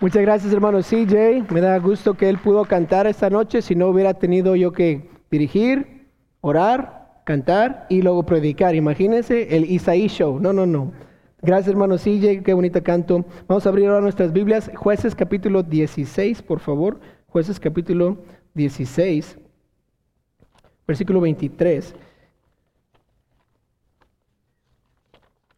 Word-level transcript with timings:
Muchas 0.00 0.22
gracias, 0.22 0.52
hermano 0.52 0.78
CJ. 0.78 1.52
Me 1.52 1.60
da 1.60 1.76
gusto 1.78 2.14
que 2.14 2.28
él 2.28 2.38
pudo 2.38 2.64
cantar 2.64 3.08
esta 3.08 3.28
noche. 3.30 3.62
Si 3.62 3.74
no 3.74 3.88
hubiera 3.88 4.14
tenido 4.14 4.54
yo 4.54 4.70
que 4.70 5.10
dirigir, 5.28 6.06
orar, 6.40 7.20
cantar 7.24 7.84
y 7.88 8.02
luego 8.02 8.22
predicar. 8.24 8.76
Imagínense 8.76 9.56
el 9.56 9.64
Isaí 9.64 10.06
Show. 10.06 10.38
No, 10.38 10.52
no, 10.52 10.66
no. 10.66 10.92
Gracias, 11.42 11.70
hermano 11.70 11.96
CJ. 11.96 12.44
Qué 12.44 12.54
bonito 12.54 12.80
canto. 12.84 13.24
Vamos 13.48 13.66
a 13.66 13.70
abrir 13.70 13.88
ahora 13.88 14.00
nuestras 14.00 14.32
Biblias. 14.32 14.70
Jueces 14.76 15.16
capítulo 15.16 15.64
16, 15.64 16.42
por 16.42 16.60
favor. 16.60 17.00
Jueces 17.26 17.58
capítulo 17.58 18.18
16, 18.54 19.36
versículo 20.86 21.20
23. 21.20 21.94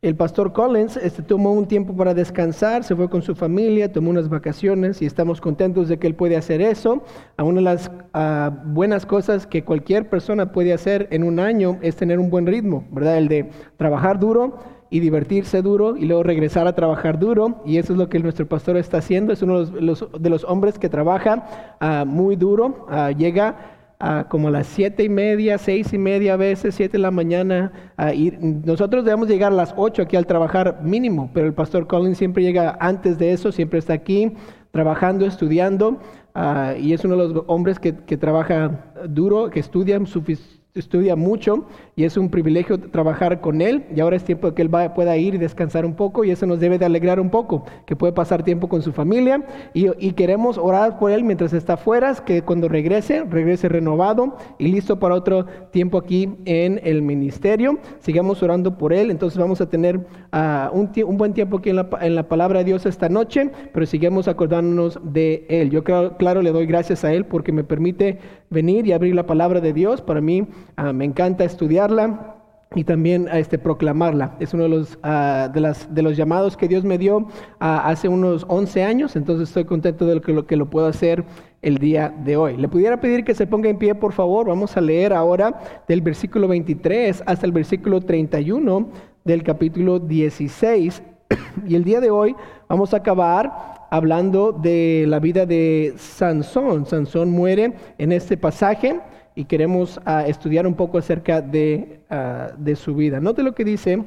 El 0.03 0.17
pastor 0.17 0.55
Collins 0.55 0.97
este, 0.97 1.23
tomó 1.23 1.53
un 1.53 1.67
tiempo 1.67 1.95
para 1.95 2.15
descansar, 2.15 2.85
se 2.85 2.97
fue 2.97 3.11
con 3.11 3.21
su 3.21 3.35
familia, 3.35 3.93
tomó 3.93 4.09
unas 4.09 4.31
vacaciones 4.31 5.03
y 5.03 5.05
estamos 5.05 5.43
contentos 5.43 5.91
de 5.91 5.99
que 5.99 6.07
él 6.07 6.15
puede 6.15 6.39
hacer 6.39 6.63
eso. 6.63 7.05
una 7.37 7.57
de 7.57 7.61
las 7.61 7.91
ah, 8.15 8.51
buenas 8.65 9.05
cosas 9.05 9.47
que 9.47 9.63
cualquier 9.63 10.09
persona 10.09 10.53
puede 10.53 10.73
hacer 10.73 11.07
en 11.11 11.23
un 11.23 11.39
año 11.39 11.79
es 11.83 11.97
tener 11.97 12.19
un 12.19 12.31
buen 12.31 12.47
ritmo, 12.47 12.87
¿verdad? 12.91 13.19
El 13.19 13.29
de 13.29 13.51
trabajar 13.77 14.19
duro 14.19 14.57
y 14.89 15.01
divertirse 15.01 15.61
duro 15.61 15.95
y 15.99 16.07
luego 16.07 16.23
regresar 16.23 16.67
a 16.67 16.75
trabajar 16.75 17.19
duro. 17.19 17.61
Y 17.67 17.77
eso 17.77 17.93
es 17.93 17.99
lo 17.99 18.09
que 18.09 18.21
nuestro 18.21 18.49
pastor 18.49 18.79
está 18.79 18.97
haciendo. 18.97 19.35
Es 19.35 19.43
uno 19.43 19.67
de 19.67 20.31
los, 20.31 20.45
hombres 20.45 20.79
que 20.79 20.89
trabaja 20.89 21.77
ah, 21.79 22.07
muy 22.07 22.37
duro. 22.37 22.87
Ah, 22.89 23.11
llega 23.11 23.80
como 24.29 24.49
a 24.49 24.51
las 24.51 24.67
siete 24.67 25.05
y 25.05 25.09
media, 25.09 25.59
seis 25.59 25.93
y 25.93 25.99
media 25.99 26.35
a 26.35 26.37
veces, 26.37 26.75
siete 26.75 26.93
de 26.93 27.03
la 27.03 27.11
mañana. 27.11 27.73
y 28.15 28.33
nosotros 28.41 29.05
debemos 29.05 29.29
llegar 29.29 29.53
a 29.53 29.57
las 29.57 29.75
ocho 29.77 30.03
aquí 30.03 30.17
al 30.17 30.27
trabajar 30.27 30.81
mínimo, 30.83 31.31
pero 31.35 31.47
el 31.47 31.55
pastor 31.55 31.87
Collins 31.87 32.19
siempre 32.19 32.43
llega 32.43 32.77
antes 32.81 33.19
de 33.19 33.33
eso, 33.33 33.53
siempre 33.53 33.79
está 33.79 33.93
aquí 33.93 34.33
trabajando, 34.71 35.27
estudiando, 35.27 35.99
ah, 36.35 36.75
y 36.79 36.93
es 36.93 37.05
uno 37.05 37.17
de 37.17 37.35
los 37.35 37.45
hombres 37.47 37.79
que, 37.79 37.97
que 37.97 38.17
trabaja 38.17 38.85
duro, 39.09 39.51
que 39.51 39.61
estudia 39.61 40.05
suficiente 40.07 40.60
estudia 40.75 41.17
mucho 41.17 41.67
y 41.97 42.05
es 42.05 42.17
un 42.17 42.31
privilegio 42.31 42.79
trabajar 42.79 43.41
con 43.41 43.61
él 43.61 43.87
y 43.95 44.01
ahora 44.01 44.17
es 44.17 44.25
tiempo 44.25 44.49
de 44.49 44.55
que 44.55 44.63
él 44.63 44.71
pueda 44.95 45.17
ir 45.17 45.35
y 45.35 45.39
descansar 45.39 45.85
un 45.85 45.95
poco 45.95 46.25
y 46.25 46.31
eso 46.31 46.47
nos 46.47 46.61
debe 46.61 46.79
de 46.79 46.85
alegrar 46.85 47.19
un 47.19 47.29
poco, 47.29 47.65
que 47.87 47.97
puede 47.97 48.13
pasar 48.13 48.45
tiempo 48.45 48.69
con 48.69 48.83
su 48.83 48.93
familia 48.93 49.45
y, 49.75 49.91
queremos 50.21 50.59
orar 50.59 50.99
por 50.99 51.11
él 51.13 51.25
mientras 51.25 51.53
está 51.53 51.77
fuera, 51.77 52.15
que 52.15 52.43
cuando 52.43 52.69
regrese, 52.69 53.25
regrese 53.25 53.69
renovado 53.69 54.37
y 54.59 54.69
listo 54.69 54.99
para 54.99 55.15
otro 55.15 55.47
tiempo 55.71 55.97
aquí 55.97 56.29
en 56.45 56.81
el 56.85 57.01
ministerio. 57.01 57.79
Sigamos 58.01 58.43
orando 58.43 58.77
por 58.77 58.93
él, 58.93 59.11
entonces 59.11 59.39
vamos 59.39 59.61
a 59.61 59.71
tener 59.71 60.07
ah, 60.33 60.71
un, 60.75 60.91
un, 61.07 61.17
buen 61.17 61.33
tiempo 61.33 61.59
aquí 61.59 61.71
en 61.71 61.77
la, 61.77 61.89
en 62.03 62.15
la, 62.15 62.29
palabra 62.29 62.59
de 62.59 62.67
Dios 62.67 62.87
esta 62.87 63.09
noche, 63.09 63.51
pero 63.73 63.87
sigamos 63.87 64.29
acordándonos 64.29 64.99
de 65.03 65.47
él. 65.49 65.71
Yo 65.71 65.85
claro, 65.85 66.17
claro 66.19 66.43
le 66.43 66.53
doy 66.53 66.67
gracias 66.67 67.05
a 67.05 67.13
él 67.13 67.25
porque 67.25 67.53
me 67.53 67.65
permite 67.65 68.19
venir 68.51 68.87
y 68.87 68.93
abrir 68.93 69.15
la 69.15 69.27
palabra 69.27 69.61
de 69.61 69.73
Dios. 69.73 70.03
Para 70.03 70.21
mí 70.21 70.47
Ah, 70.77 70.93
me 70.95 71.05
encanta 71.05 71.45
estudiarla 71.45 72.37
y 72.75 72.85
también 72.85 73.29
a 73.29 73.39
este, 73.39 73.59
proclamarla. 73.59 74.37
Es 74.41 74.55
uno 74.55 74.63
de 74.63 74.69
los, 74.71 74.99
ah, 75.03 75.51
de, 75.53 75.61
las, 75.61 75.93
de 75.93 76.03
los 76.03 76.17
llamados 76.17 76.57
que 76.57 76.69
Dios 76.69 76.85
me 76.85 76.97
dio 76.97 77.27
ah, 77.59 77.83
hace 77.87 78.09
unos 78.09 78.47
11 78.49 78.83
años, 78.83 79.17
entonces 79.17 79.49
estoy 79.49 79.65
contento 79.65 80.07
de 80.07 80.21
que 80.23 80.33
lo, 80.33 80.47
que 80.47 80.57
lo 80.57 80.71
puedo 80.71 80.87
hacer 80.87 81.25
el 81.61 81.77
día 81.79 82.15
de 82.25 82.39
hoy. 82.39 82.57
Le 82.57 82.69
pudiera 82.69 82.99
pedir 82.99 83.25
que 83.25 83.35
se 83.35 83.47
ponga 83.47 83.69
en 83.69 83.77
pie, 83.77 83.95
por 83.95 84.13
favor. 84.13 84.47
Vamos 84.47 84.75
a 84.77 84.81
leer 84.81 85.13
ahora 85.13 85.61
del 85.87 86.01
versículo 86.01 86.49
23 86.49 87.25
hasta 87.27 87.45
el 87.45 87.53
versículo 87.53 88.01
31 88.01 88.89
del 89.25 89.43
capítulo 89.43 89.99
16. 89.99 91.03
Y 91.67 91.75
el 91.75 91.85
día 91.85 92.01
de 92.01 92.11
hoy 92.11 92.35
vamos 92.69 92.95
a 92.95 92.99
acabar 92.99 93.80
hablando 93.91 94.53
de 94.53 95.05
la 95.07 95.19
vida 95.19 95.45
de 95.45 95.95
Sansón. 95.97 96.87
Sansón 96.87 97.31
muere 97.31 97.75
en 97.99 98.13
este 98.13 98.37
pasaje 98.37 99.01
y 99.35 99.45
queremos 99.45 100.01
ah, 100.05 100.25
estudiar 100.27 100.67
un 100.67 100.75
poco 100.75 100.99
acerca 100.99 101.43
de, 101.43 102.01
uh, 102.11 102.55
de 102.57 102.77
su 102.77 102.95
vida. 102.95 103.21
Note 103.21 103.43
lo 103.43 103.55
que 103.55 103.65
dice 103.65 104.05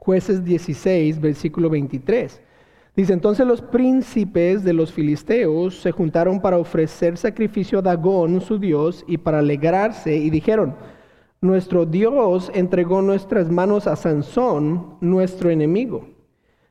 jueces 0.00 0.44
16, 0.44 1.20
versículo 1.20 1.68
23. 1.68 2.40
Dice, 2.96 3.12
entonces 3.12 3.46
los 3.46 3.62
príncipes 3.62 4.64
de 4.64 4.72
los 4.72 4.92
filisteos 4.92 5.80
se 5.80 5.92
juntaron 5.92 6.40
para 6.40 6.58
ofrecer 6.58 7.16
sacrificio 7.16 7.78
a 7.78 7.82
Dagón, 7.82 8.40
su 8.40 8.58
dios, 8.58 9.04
y 9.06 9.18
para 9.18 9.38
alegrarse, 9.38 10.16
y 10.16 10.28
dijeron, 10.28 10.74
nuestro 11.40 11.86
Dios 11.86 12.50
entregó 12.54 13.00
nuestras 13.00 13.48
manos 13.50 13.86
a 13.86 13.96
Sansón, 13.96 14.96
nuestro 15.00 15.50
enemigo. 15.50 16.09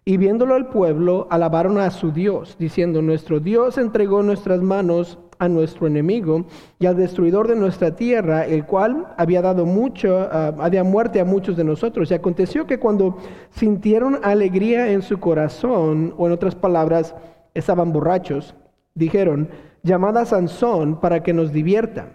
Y 0.10 0.18
viéndolo 0.18 0.56
al 0.56 0.70
pueblo, 0.70 1.28
alabaron 1.30 1.78
a 1.78 1.92
su 1.92 2.12
Dios, 2.12 2.56
diciendo, 2.58 3.04
nuestro 3.04 3.40
Dios 3.40 3.78
entregó 3.78 4.24
nuestras 4.24 4.60
manos 4.60 5.20
a 5.38 5.48
nuestro 5.48 5.86
enemigo 5.86 6.48
y 6.80 6.88
al 6.88 6.98
destruidor 6.98 7.48
de 7.48 7.56
nuestra 7.56 7.96
tierra, 7.96 8.44
el 8.44 8.66
cual 8.66 9.14
había 9.20 9.44
dado 9.44 9.68
mucho, 9.68 10.18
uh, 10.18 10.60
había 10.64 10.84
muerte 10.84 11.20
a 11.20 11.26
muchos 11.26 11.58
de 11.58 11.64
nosotros. 11.64 12.10
Y 12.10 12.16
aconteció 12.16 12.66
que 12.66 12.80
cuando 12.80 13.20
sintieron 13.52 14.18
alegría 14.24 14.92
en 14.92 15.04
su 15.04 15.20
corazón, 15.20 16.16
o 16.18 16.26
en 16.26 16.34
otras 16.34 16.56
palabras, 16.56 17.14
estaban 17.54 17.94
borrachos, 17.94 18.56
dijeron, 18.96 19.50
llamad 19.84 20.18
a 20.18 20.26
Sansón 20.26 21.00
para 21.00 21.22
que 21.22 21.34
nos 21.34 21.54
divierta. 21.54 22.14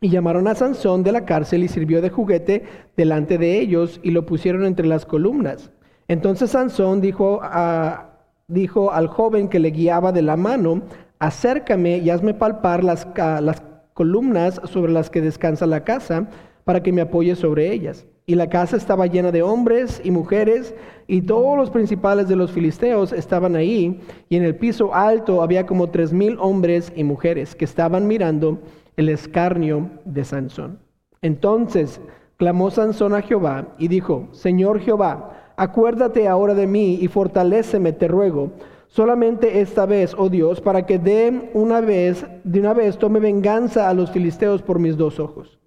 Y 0.00 0.08
llamaron 0.08 0.48
a 0.48 0.56
Sansón 0.56 1.04
de 1.04 1.12
la 1.12 1.24
cárcel 1.24 1.62
y 1.62 1.68
sirvió 1.68 2.02
de 2.02 2.10
juguete 2.10 2.64
delante 2.96 3.38
de 3.38 3.60
ellos 3.60 4.00
y 4.02 4.10
lo 4.10 4.26
pusieron 4.26 4.64
entre 4.64 4.88
las 4.88 5.06
columnas. 5.06 5.70
Entonces 6.08 6.50
Sansón 6.50 7.00
dijo, 7.00 7.40
al 7.42 9.06
joven 9.08 9.48
que 9.48 9.58
le 9.58 9.70
guiaba 9.70 10.10
de 10.10 10.22
la 10.22 10.36
mano, 10.36 10.82
acércame 11.18 11.98
y 11.98 12.10
hazme 12.10 12.34
palpar 12.34 12.82
las, 12.82 13.06
las 13.16 13.62
columnas 13.92 14.60
sobre 14.64 14.92
las 14.92 15.10
que 15.10 15.20
descansa 15.20 15.66
la 15.66 15.84
casa, 15.84 16.28
para 16.64 16.82
que 16.82 16.92
me 16.92 17.00
apoye 17.00 17.34
sobre 17.34 17.72
ellas. 17.72 18.06
Y 18.26 18.34
la 18.34 18.50
casa 18.50 18.76
estaba 18.76 19.06
llena 19.06 19.32
de 19.32 19.42
hombres 19.42 20.02
y 20.04 20.10
mujeres, 20.10 20.74
y 21.06 21.22
todos 21.22 21.56
los 21.56 21.70
principales 21.70 22.28
de 22.28 22.36
los 22.36 22.52
filisteos 22.52 23.12
estaban 23.12 23.56
ahí, 23.56 24.00
y 24.28 24.36
en 24.36 24.44
el 24.44 24.54
piso 24.54 24.94
alto 24.94 25.42
había 25.42 25.64
como 25.64 25.88
tres 25.88 26.12
mil 26.12 26.36
hombres 26.38 26.92
y 26.94 27.04
mujeres 27.04 27.54
que 27.54 27.64
estaban 27.64 28.06
mirando 28.06 28.58
el 28.96 29.08
escarnio 29.08 29.90
de 30.04 30.24
Sansón. 30.24 30.78
Entonces 31.22 32.00
clamó 32.36 32.70
Sansón 32.70 33.14
a 33.14 33.22
Jehová 33.22 33.68
y 33.78 33.88
dijo, 33.88 34.28
Señor 34.32 34.80
Jehová, 34.80 35.47
acuérdate 35.58 36.26
ahora 36.26 36.54
de 36.54 36.66
mí 36.66 36.98
y 37.00 37.08
fortaléceme, 37.08 37.92
te 37.92 38.08
ruego 38.08 38.52
solamente 38.86 39.60
esta 39.60 39.84
vez, 39.86 40.14
oh 40.16 40.28
Dios, 40.28 40.60
para 40.60 40.86
que 40.86 40.98
de 40.98 41.50
una 41.52 41.80
vez, 41.80 42.24
de 42.44 42.60
una 42.60 42.72
vez 42.72 42.96
tome 42.96 43.20
venganza 43.20 43.88
a 43.88 43.94
los 43.94 44.10
filisteos 44.10 44.62
por 44.62 44.78
mis 44.78 44.96
dos 44.96 45.20
ojos. 45.20 45.58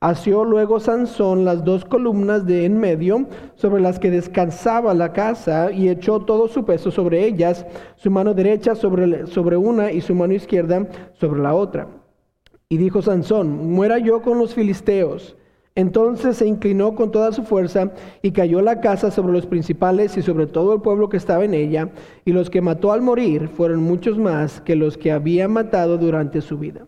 Asió 0.00 0.44
luego 0.44 0.80
Sansón 0.80 1.44
las 1.44 1.62
dos 1.62 1.84
columnas 1.84 2.46
de 2.46 2.64
en 2.64 2.78
medio 2.78 3.26
sobre 3.54 3.82
las 3.82 3.98
que 3.98 4.10
descansaba 4.10 4.94
la 4.94 5.12
casa 5.12 5.70
y 5.70 5.90
echó 5.90 6.20
todo 6.20 6.48
su 6.48 6.64
peso 6.64 6.90
sobre 6.90 7.26
ellas, 7.26 7.66
su 7.96 8.10
mano 8.10 8.32
derecha 8.32 8.74
sobre, 8.74 9.26
sobre 9.26 9.58
una 9.58 9.92
y 9.92 10.00
su 10.00 10.14
mano 10.14 10.32
izquierda 10.32 10.88
sobre 11.12 11.42
la 11.42 11.54
otra. 11.54 11.86
Y 12.70 12.78
dijo 12.78 13.02
Sansón, 13.02 13.72
muera 13.72 13.98
yo 13.98 14.22
con 14.22 14.38
los 14.38 14.54
filisteos. 14.54 15.36
Entonces 15.76 16.36
se 16.36 16.48
inclinó 16.48 16.96
con 16.96 17.12
toda 17.12 17.30
su 17.32 17.44
fuerza 17.44 17.92
y 18.22 18.32
cayó 18.32 18.60
la 18.60 18.80
casa 18.80 19.10
sobre 19.10 19.32
los 19.32 19.46
principales 19.46 20.16
y 20.16 20.22
sobre 20.22 20.46
todo 20.46 20.74
el 20.74 20.80
pueblo 20.80 21.08
que 21.08 21.16
estaba 21.16 21.44
en 21.44 21.54
ella, 21.54 21.90
y 22.24 22.32
los 22.32 22.50
que 22.50 22.60
mató 22.60 22.92
al 22.92 23.02
morir 23.02 23.48
fueron 23.48 23.82
muchos 23.82 24.18
más 24.18 24.60
que 24.60 24.74
los 24.74 24.98
que 24.98 25.12
había 25.12 25.46
matado 25.46 25.96
durante 25.96 26.40
su 26.40 26.58
vida. 26.58 26.86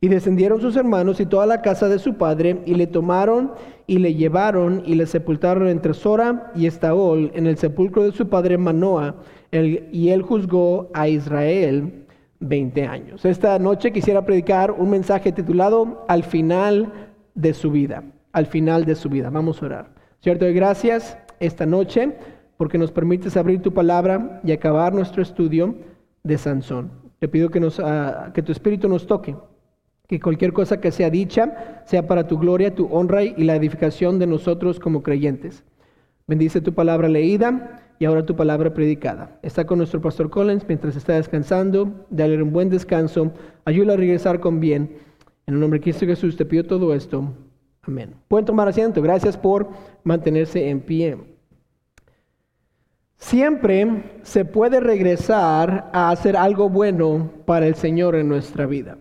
Y 0.00 0.08
descendieron 0.08 0.60
sus 0.60 0.76
hermanos 0.76 1.20
y 1.20 1.26
toda 1.26 1.46
la 1.46 1.60
casa 1.60 1.88
de 1.88 1.98
su 1.98 2.14
padre, 2.14 2.62
y 2.64 2.74
le 2.74 2.86
tomaron 2.86 3.52
y 3.86 3.98
le 3.98 4.14
llevaron 4.14 4.82
y 4.86 4.94
le 4.94 5.06
sepultaron 5.06 5.68
entre 5.68 5.92
Sora 5.92 6.50
y 6.56 6.66
Estaol 6.66 7.30
en 7.34 7.46
el 7.46 7.58
sepulcro 7.58 8.02
de 8.02 8.12
su 8.12 8.28
padre 8.28 8.56
Manoah, 8.56 9.14
y 9.52 10.08
él 10.08 10.22
juzgó 10.22 10.88
a 10.94 11.06
Israel 11.06 12.06
20 12.40 12.86
años. 12.86 13.24
Esta 13.26 13.58
noche 13.58 13.92
quisiera 13.92 14.24
predicar 14.24 14.72
un 14.72 14.88
mensaje 14.88 15.32
titulado 15.32 16.06
Al 16.08 16.24
final 16.24 17.10
de 17.34 17.52
su 17.52 17.70
vida 17.70 18.02
al 18.32 18.46
final 18.46 18.84
de 18.84 18.94
su 18.94 19.08
vida. 19.08 19.30
Vamos 19.30 19.62
a 19.62 19.66
orar. 19.66 19.94
Cierto, 20.20 20.46
gracias 20.52 21.18
esta 21.40 21.66
noche 21.66 22.16
porque 22.56 22.78
nos 22.78 22.92
permites 22.92 23.36
abrir 23.36 23.60
tu 23.60 23.72
palabra 23.72 24.40
y 24.44 24.52
acabar 24.52 24.94
nuestro 24.94 25.22
estudio 25.22 25.74
de 26.22 26.38
Sansón. 26.38 26.90
Te 27.18 27.28
pido 27.28 27.50
que, 27.50 27.60
nos, 27.60 27.80
ah, 27.80 28.30
que 28.34 28.42
tu 28.42 28.52
espíritu 28.52 28.88
nos 28.88 29.06
toque, 29.06 29.36
que 30.08 30.20
cualquier 30.20 30.52
cosa 30.52 30.80
que 30.80 30.92
sea 30.92 31.10
dicha 31.10 31.82
sea 31.86 32.06
para 32.06 32.26
tu 32.26 32.38
gloria, 32.38 32.74
tu 32.74 32.86
honra 32.86 33.24
y 33.24 33.42
la 33.44 33.56
edificación 33.56 34.18
de 34.18 34.26
nosotros 34.26 34.78
como 34.78 35.02
creyentes. 35.02 35.64
Bendice 36.26 36.60
tu 36.60 36.72
palabra 36.72 37.08
leída 37.08 37.80
y 37.98 38.04
ahora 38.04 38.24
tu 38.24 38.36
palabra 38.36 38.74
predicada. 38.74 39.38
Está 39.42 39.66
con 39.66 39.78
nuestro 39.78 40.00
pastor 40.00 40.30
Collins 40.30 40.64
mientras 40.66 40.96
está 40.96 41.14
descansando. 41.14 42.06
Dale 42.10 42.42
un 42.42 42.52
buen 42.52 42.70
descanso. 42.70 43.32
Ayúdalo 43.64 43.94
a 43.94 43.96
regresar 43.96 44.40
con 44.40 44.60
bien. 44.60 44.96
En 45.46 45.54
el 45.54 45.60
nombre 45.60 45.78
de 45.80 45.84
Cristo 45.84 46.06
Jesús 46.06 46.36
te 46.36 46.44
pido 46.44 46.64
todo 46.64 46.94
esto. 46.94 47.32
Amén. 47.84 48.14
Pueden 48.28 48.46
tomar 48.46 48.68
asiento. 48.68 49.02
Gracias 49.02 49.36
por 49.36 49.68
mantenerse 50.04 50.70
en 50.70 50.80
pie. 50.80 51.18
Siempre 53.16 54.20
se 54.22 54.44
puede 54.44 54.78
regresar 54.78 55.90
a 55.92 56.10
hacer 56.10 56.36
algo 56.36 56.68
bueno 56.68 57.30
para 57.44 57.66
el 57.66 57.74
Señor 57.74 58.14
en 58.14 58.28
nuestra 58.28 58.66
vida. 58.66 58.98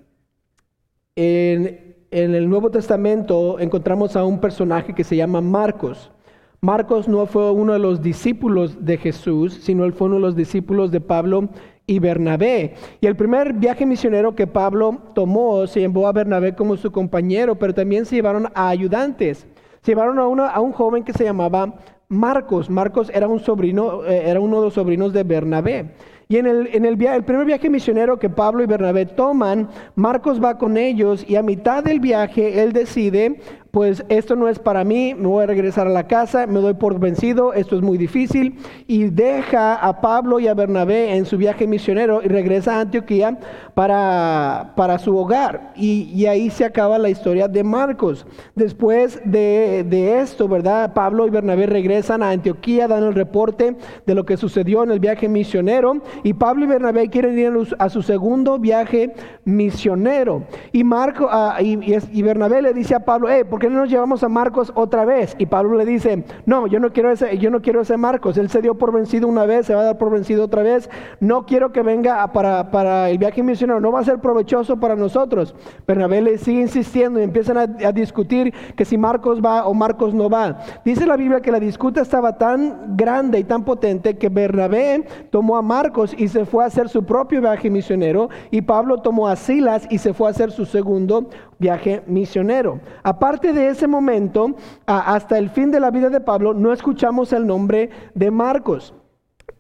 En, 1.16 1.95
en, 2.10 2.33
el 2.33 2.50
Nuevo 2.50 2.72
Testamento 2.72 3.60
encontramos 3.60 4.16
a 4.16 4.25
un 4.25 4.39
personaje 4.39 4.95
que 4.95 5.04
se 5.04 5.16
llama 5.16 5.42
Marcos. 5.42 6.12
Marcos 6.60 7.07
no 7.07 7.27
fue 7.27 7.51
uno 7.51 7.74
de 7.74 7.80
los 7.80 8.01
discípulos 8.01 8.84
de 8.84 8.98
Jesús, 8.98 9.60
sino 9.62 9.86
él 9.86 9.94
fue 9.94 10.07
uno 10.07 10.16
de 10.16 10.22
los 10.22 10.36
discípulos 10.36 10.89
de 10.89 11.01
Pablo 11.01 11.50
y 11.91 11.99
Bernabé. 11.99 12.75
Y 13.01 13.07
el 13.07 13.17
primer 13.17 13.51
viaje 13.51 13.85
misionero 13.85 14.33
que 14.33 14.47
Pablo 14.47 15.01
tomó 15.13 15.67
se 15.67 15.81
llevó 15.81 16.07
a 16.07 16.13
Bernabé 16.13 16.55
como 16.55 16.77
su 16.77 16.89
compañero, 16.89 17.55
pero 17.55 17.73
también 17.73 18.05
se 18.05 18.15
llevaron 18.15 18.47
a 18.55 18.69
ayudantes. 18.69 19.45
Se 19.81 19.91
llevaron 19.91 20.17
a, 20.19 20.47
a 20.47 20.61
un 20.61 20.71
joven 20.71 21.03
que 21.03 21.11
se 21.11 21.25
llamaba 21.25 21.75
Marcos. 22.07 22.69
Marcos 22.69 23.11
era 23.13 23.27
un 23.27 23.41
sobrino, 23.41 24.05
eh, 24.05 24.23
era 24.25 24.39
uno 24.39 24.59
de 24.59 24.65
los 24.65 24.73
sobrinos 24.73 25.11
de 25.11 25.23
Bernabé. 25.23 25.91
Y 26.29 26.38
en, 26.38 26.47
el, 26.47 26.69
en 26.71 26.85
el, 26.85 27.01
el, 27.05 27.23
primer 27.25 27.45
viaje 27.45 27.69
misionero 27.69 28.17
que 28.17 28.29
Pablo 28.29 28.63
y 28.63 28.65
Bernabé 28.65 29.05
toman, 29.05 29.67
Marcos 29.95 30.41
va 30.41 30.57
con 30.57 30.77
ellos 30.77 31.25
y 31.27 31.35
a 31.35 31.43
mitad 31.43 31.83
del 31.83 31.99
viaje 31.99 32.63
él 32.63 32.71
decide 32.71 33.41
pues 33.71 34.03
esto 34.09 34.35
no 34.35 34.50
es 34.50 34.59
para 34.59 34.83
mí, 34.83 35.15
me 35.15 35.27
voy 35.27 35.44
a 35.44 35.47
regresar 35.47 35.88
a 35.88 35.91
la 35.91 36.07
casa, 36.07 36.45
me 36.45 36.59
doy 36.59 36.73
por 36.73 37.00
vencido, 37.00 37.53
esto 37.53 37.77
es 37.77 37.81
muy 37.81 37.97
difícil, 37.97 38.57
y 38.85 39.06
deja 39.06 39.75
a 39.75 40.01
Pablo 40.01 40.39
y 40.39 40.47
a 40.47 40.53
Bernabé 40.53 41.15
en 41.15 41.25
su 41.25 41.38
viaje 41.38 41.68
misionero 41.68 42.21
y 42.23 42.27
regresa 42.27 42.77
a 42.77 42.81
Antioquía 42.81 43.38
para, 43.73 44.73
para 44.75 45.00
su 45.00 45.15
hogar. 45.15 45.71
Y, 45.75 46.25
ahí 46.25 46.50
se 46.50 46.65
acaba 46.65 47.00
la 47.00 47.09
historia 47.09 47.47
de 47.47 47.63
Marcos. 47.63 48.27
Después 48.56 49.19
de, 49.25 49.83
de, 49.89 50.19
esto, 50.19 50.47
¿verdad? 50.47 50.94
Pablo 50.94 51.25
y 51.25 51.29
Bernabé 51.29 51.65
regresan 51.65 52.21
a 52.21 52.29
Antioquía, 52.29 52.88
dan 52.88 53.03
el 53.03 53.15
reporte 53.15 53.75
de 54.06 54.15
lo 54.15 54.25
que 54.25 54.38
sucedió 54.38 54.83
en 54.83 54.91
el 54.91 55.00
viaje 55.00 55.27
misionero, 55.27 56.01
y 56.24 56.33
Pablo 56.33 56.65
y 56.65 56.67
Bernabé 56.67 57.09
quieren 57.09 57.38
ir 57.39 57.51
a 57.79 57.89
su 57.89 58.01
segundo 58.01 58.59
viaje 58.59 59.13
misionero. 59.45 60.44
Y, 60.71 60.83
Marco, 60.83 61.27
ah, 61.31 61.57
y, 61.62 62.21
Bernabé 62.21 62.62
le 62.62 62.74
dice 62.74 62.95
a 62.95 63.03
Pablo, 63.03 63.29
eh, 63.29 63.45
qué 63.62 63.69
no 63.69 63.81
nos 63.81 63.90
llevamos 63.90 64.24
a 64.24 64.30
Marcos 64.30 64.72
otra 64.75 65.06
vez? 65.06 65.36
Y 65.38 65.46
Pablo 65.46 65.78
le 65.78 65.86
dice, 65.86 66.25
no, 66.48 66.66
yo 66.66 66.80
no 66.80 66.92
quiero 66.92 67.12
ese, 67.12 67.38
yo 67.38 67.52
no 67.52 67.62
quiero 67.62 67.81
ese 67.81 67.96
Marcos. 67.96 68.38
Él 68.38 68.50
se 68.50 68.62
dio 68.62 68.75
por 68.75 68.92
vencido 68.92 69.28
una 69.28 69.46
vez, 69.46 69.68
se 69.68 69.75
va 69.75 69.81
a 69.81 69.86
dar 69.86 69.98
por 70.00 70.12
vencido 70.12 70.46
otra 70.46 70.63
vez. 70.63 70.90
No 71.19 71.46
quiero 71.46 71.72
que 71.72 71.84
venga 71.84 72.25
para, 72.34 73.10
el 73.12 73.19
viaje 73.19 73.44
misionero, 73.44 73.80
no 73.80 73.92
va 73.92 74.00
a 74.00 74.04
ser 74.04 74.19
provechoso 74.19 74.80
para 74.80 74.96
nosotros. 74.96 75.54
Bernabé 75.88 76.22
le 76.22 76.38
sigue 76.40 76.62
insistiendo 76.62 77.19
y 77.19 77.24
empiezan 77.24 77.58
a, 77.58 77.62
a 77.62 77.92
discutir 77.92 78.52
que 78.75 78.84
si 78.84 78.98
Marcos 78.98 79.40
va 79.40 79.68
o 79.68 79.75
Marcos 79.75 80.12
no 80.13 80.28
va. 80.28 80.58
Dice 80.84 81.06
la 81.06 81.16
Biblia 81.16 81.40
que 81.42 81.52
la 81.52 81.60
disputa 81.60 82.02
estaba 82.02 82.40
tan 82.40 82.98
grande 82.98 83.38
y 83.38 83.44
tan 83.44 83.63
potente 83.63 84.18
que 84.18 84.30
Bernabé 84.30 85.06
tomó 85.30 85.56
a 85.56 85.62
Marcos 85.62 86.16
y 86.18 86.28
se 86.30 86.46
fue 86.46 86.63
a 86.63 86.68
hacer 86.68 86.90
su 86.90 87.06
propio 87.06 87.42
viaje 87.42 87.69
misionero 87.69 88.30
y 88.50 88.62
Pablo 88.62 88.98
tomó 88.98 89.28
a 89.28 89.36
Silas 89.36 89.88
y 89.92 90.00
se 90.00 90.16
fue 90.16 90.28
a 90.28 90.31
hacer 90.31 90.52
su 90.52 90.66
segundo 90.66 91.30
viaje 91.62 92.02
misionero. 92.08 92.81
Aparte 93.04 93.54
de 93.54 93.69
ese 93.69 93.88
momento, 93.88 94.56
hasta 94.86 95.38
el 95.38 95.50
fin 95.50 95.72
de 95.72 95.80
la 95.80 95.92
vida 95.92 96.10
de 96.10 96.19
Pablo, 96.19 96.54
no 96.54 96.74
escuchamos 96.74 97.31
el 97.31 97.48
nombre 97.48 97.90
de 98.13 98.31
Marcos. 98.31 98.94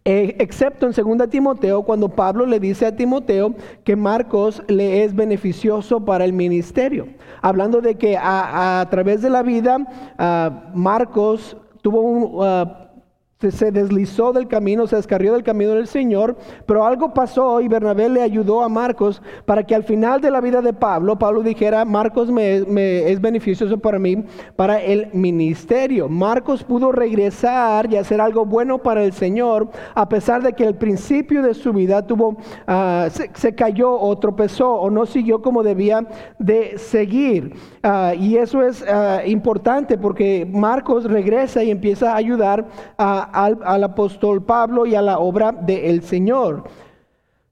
Eh, 0.03 0.35
excepto 0.39 0.87
en 0.87 1.17
2 1.19 1.29
Timoteo, 1.29 1.83
cuando 1.83 2.09
Pablo 2.09 2.47
le 2.47 2.59
dice 2.59 2.87
a 2.87 2.95
Timoteo 2.95 3.53
que 3.83 3.95
Marcos 3.95 4.63
le 4.67 5.03
es 5.03 5.15
beneficioso 5.15 6.03
para 6.03 6.25
el 6.25 6.33
ministerio. 6.33 7.07
Hablando 7.43 7.81
de 7.81 7.95
que 7.95 8.17
a, 8.19 8.85
través 8.89 9.21
de 9.21 9.29
la 9.29 9.43
vida, 9.43 9.77
Marcos 10.73 11.55
tuvo 11.83 12.01
un 12.01 12.80
se 13.49 13.71
deslizó 13.71 14.33
del 14.33 14.47
camino, 14.47 14.85
se 14.85 14.97
descarrió 14.97 15.33
del 15.33 15.43
camino 15.43 15.71
del 15.71 15.87
Señor, 15.87 16.37
pero 16.67 16.85
algo 16.85 17.13
pasó 17.13 17.59
y 17.61 17.67
Bernabé 17.67 18.09
le 18.09 18.21
ayudó 18.21 18.61
a 18.61 18.69
Marcos 18.69 19.21
para 19.45 19.63
que 19.63 19.73
al 19.73 19.83
final 19.83 20.21
de 20.21 20.29
la 20.29 20.41
vida 20.41 20.61
de 20.61 20.73
Pablo, 20.73 21.17
Pablo 21.17 21.41
dijera, 21.41 21.85
Marcos 21.85 22.29
me, 22.29 22.57
es 23.09 23.19
beneficioso 23.19 23.79
para 23.79 23.97
mí, 23.97 24.23
para 24.55 24.79
el 24.81 25.09
ministerio. 25.13 26.07
Marcos 26.07 26.63
pudo 26.63 26.91
regresar 26.91 27.91
y 27.91 27.95
hacer 27.95 28.21
algo 28.21 28.45
bueno 28.45 28.77
para 28.77 29.03
el 29.03 29.13
Señor, 29.13 29.69
a 29.95 30.07
pesar 30.07 30.43
de 30.43 30.53
que 30.53 30.67
al 30.67 30.75
principio 30.75 31.41
de 31.41 31.53
su 31.53 31.73
vida 31.73 32.05
tuvo, 32.05 32.37
ah, 32.67 33.07
se, 33.09 33.55
cayó 33.55 33.99
o 33.99 34.17
tropezó 34.17 34.73
o 34.73 34.89
no 34.89 35.05
siguió 35.05 35.41
como 35.41 35.63
debía 35.63 36.05
de 36.37 36.77
seguir. 36.77 37.53
Ah, 37.81 38.13
y 38.17 38.37
eso 38.37 38.61
es 38.61 38.83
ah, 38.87 39.21
importante 39.25 39.97
porque 39.97 40.47
Marcos 40.51 41.05
regresa 41.05 41.63
y 41.63 41.71
empieza 41.71 42.13
a 42.13 42.17
ayudar 42.17 42.67
a 42.97 43.30
al, 43.33 43.83
apóstol 43.83 44.43
Pablo 44.43 44.85
y 44.85 44.95
a 44.95 45.01
la 45.01 45.19
obra 45.19 45.51
del 45.51 46.03
Señor. 46.03 46.63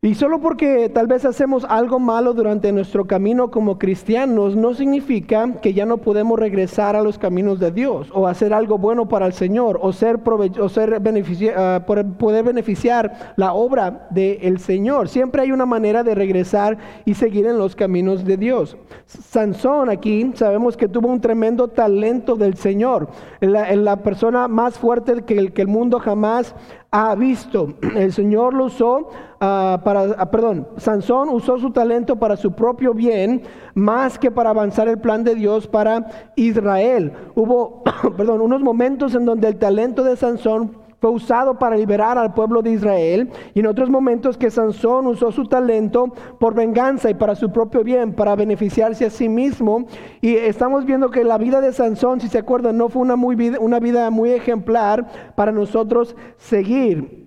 Y 0.02 0.16
solo 0.16 0.40
porque 0.40 0.88
tal 0.88 1.08
vez 1.08 1.26
hacemos 1.26 1.66
algo 1.66 2.00
malo 2.00 2.34
durante 2.34 2.72
nuestro 2.72 3.06
camino 3.06 3.52
como 3.52 3.78
cristianos, 3.78 4.56
no 4.56 4.74
significa 4.74 5.56
que 5.62 5.74
ya 5.74 5.86
no 5.86 5.98
podemos 5.98 6.40
regresar 6.40 6.96
a 6.96 7.02
los 7.02 7.20
caminos 7.20 7.60
de 7.60 7.70
Dios 7.72 8.10
o 8.14 8.26
hacer 8.26 8.54
algo 8.54 8.78
bueno 8.78 9.10
para 9.10 9.26
el 9.26 9.34
Señor 9.34 9.78
o, 9.82 9.92
ser 9.92 10.22
o 10.26 10.70
ser 10.70 10.94
uh, 10.94 12.14
poder 12.18 12.44
beneficiar 12.46 13.34
la 13.36 13.52
obra 13.52 14.08
del 14.10 14.60
Señor. 14.60 15.10
Siempre 15.10 15.42
hay 15.42 15.52
una 15.52 15.66
manera 15.66 16.02
de 16.02 16.16
regresar 16.16 16.78
y 17.04 17.16
seguir 17.16 17.46
en 17.46 17.58
los 17.58 17.76
caminos 17.76 18.24
de 18.24 18.38
Dios. 18.38 18.78
Sansón 19.06 19.90
aquí 19.90 20.32
sabemos 20.36 20.78
que 20.78 20.88
tuvo 20.88 21.10
un 21.10 21.20
tremendo 21.20 21.68
talento 21.68 22.38
del 22.38 22.56
Señor, 22.56 23.10
la, 23.42 23.76
la 23.76 23.98
persona 23.98 24.48
más 24.48 24.80
fuerte 24.80 25.24
que 25.24 25.38
el, 25.38 25.52
que 25.52 25.64
el 25.64 25.68
mundo 25.68 26.00
jamás 26.00 26.56
ha 26.92 27.16
visto. 27.16 27.74
El 27.96 28.12
Señor 28.14 28.54
lo 28.54 28.66
usó 28.66 29.10
ah, 29.40 29.82
para, 29.84 30.16
ah, 30.18 30.32
perdón, 30.32 30.68
Sansón 30.78 31.30
usó 31.30 31.58
su 31.58 31.72
talento 31.72 32.18
para 32.18 32.36
su 32.36 32.52
propio 32.52 32.94
bien 32.94 33.44
más 33.74 34.18
que 34.18 34.32
para 34.32 34.50
avanzar 34.50 34.88
el 34.88 35.00
plan 35.00 35.24
de 35.24 35.36
Dios 35.36 35.68
para 35.68 36.32
Israel. 36.36 37.14
Hubo, 37.36 37.84
perdón, 38.18 38.42
unos 38.42 38.62
momentos 38.62 39.16
en 39.16 39.26
donde 39.26 39.48
el 39.48 39.58
talento 39.58 40.04
de 40.04 40.16
Sansón 40.16 40.89
fue 41.00 41.10
usado 41.10 41.58
para 41.58 41.78
liberar 41.78 42.18
al 42.18 42.34
pueblo 42.34 42.62
de 42.62 42.72
Israel 42.72 43.30
y 43.54 43.62
en 43.62 43.68
otros 43.68 43.90
momentos 43.90 44.38
que 44.38 44.52
Sansón 44.52 45.08
usó 45.08 45.32
su 45.32 45.46
talento 45.48 46.14
por 46.40 46.54
venganza 46.54 47.10
y 47.10 47.14
para 47.14 47.36
su 47.36 47.52
propio 47.52 47.84
bien, 47.84 48.14
para 48.14 48.36
beneficiarse 48.36 49.06
a 49.06 49.10
sí 49.10 49.30
mismo. 49.30 49.86
Y 50.22 50.36
estamos 50.36 50.86
viendo 50.86 51.10
que 51.10 51.24
la 51.24 51.38
vida 51.38 51.62
de 51.62 51.74
Sansón, 51.74 52.20
si 52.20 52.28
se 52.28 52.38
acuerdan, 52.38 52.78
no 52.78 52.90
fue 52.90 53.02
una, 53.02 53.16
muy 53.16 53.36
vida, 53.36 53.60
una 53.60 53.80
vida 53.80 54.10
muy 54.10 54.32
ejemplar 54.32 55.34
para 55.36 55.52
nosotros 55.52 56.16
seguir. 56.38 57.19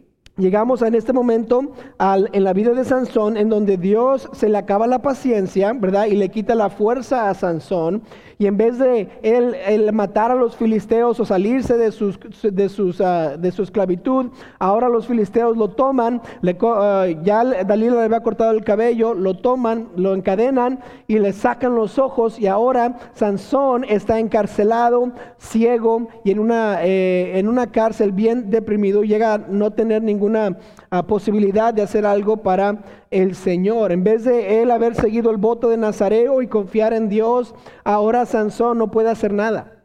Llegamos 0.43 0.83
en 0.83 0.97
este 0.97 1.13
momento 1.13 1.71
en 2.01 2.43
la 2.43 2.53
vida 2.53 2.73
de 2.73 2.85
Sansón, 2.85 3.37
en 3.37 3.49
donde 3.49 3.77
Dios 3.77 4.29
se 4.33 4.49
le 4.49 4.59
acaba 4.59 4.89
la 4.89 5.01
paciencia, 5.01 5.73
¿verdad? 5.73 6.07
Y 6.07 6.17
le 6.17 6.31
quita 6.31 6.57
la 6.57 6.69
fuerza 6.69 7.31
a 7.31 7.35
Sansón. 7.35 8.03
Y 8.39 8.47
en 8.47 8.57
vez 8.57 8.77
de 8.77 9.09
él, 9.23 9.93
matar 9.93 10.33
a 10.33 10.35
los 10.35 10.57
filisteos 10.57 11.21
o 11.21 11.25
salirse 11.25 11.77
de, 11.77 11.93
sus, 11.93 12.19
de, 12.43 12.71
ah, 13.05 13.37
de 13.39 13.53
su 13.53 13.63
esclavitud, 13.63 14.31
ahora 14.59 14.89
los 14.89 15.07
filisteos 15.07 15.57
lo 15.57 15.69
toman, 15.69 16.21
uh, 16.43 17.23
ya 17.23 17.45
Dalila 17.45 17.95
le 17.95 18.03
había 18.03 18.19
cortado 18.19 18.51
el 18.51 18.65
cabello, 18.65 19.15
lo 19.15 19.35
toman, 19.35 19.91
lo 19.95 20.13
encadenan 20.13 20.81
y 21.07 21.21
le 21.21 21.33
sacan 21.33 21.77
los 21.77 22.01
ojos 22.01 22.41
y 22.41 22.49
ahora 22.49 22.99
Sansón 23.15 23.85
está 23.85 24.19
encarcelado, 24.19 25.13
ciego 25.39 26.09
y 26.25 26.33
en 26.33 26.41
una, 26.41 26.85
eh, 26.85 27.39
en 27.39 27.47
una 27.47 27.69
cárcel 27.69 28.11
bien 28.11 28.51
deprimido, 28.51 29.05
llega 29.05 29.35
a 29.35 29.39
no 29.39 29.71
tener 29.71 30.03
ninguna 30.33 30.59
uh, 30.91 31.07
posibilidad 31.07 31.75
de 31.75 31.83
hacer 31.83 32.07
algo 32.07 32.39
para 32.39 32.83
el 33.11 33.35
Señor. 33.35 33.93
En 33.93 34.05
vez 34.05 34.25
de 34.25 34.63
él 34.63 34.71
haber 34.71 34.95
seguido 34.95 35.31
el 35.31 35.37
voto 35.37 35.69
de 35.69 35.77
Nazareo 35.77 36.43
y 36.43 36.47
confiar 36.47 36.93
en 36.93 37.09
Dios, 37.09 37.55
ahora 37.85 38.27
Sansón 38.27 38.79
no 38.79 38.91
puede 38.91 39.11
hacer 39.11 39.33
nada. 39.33 39.85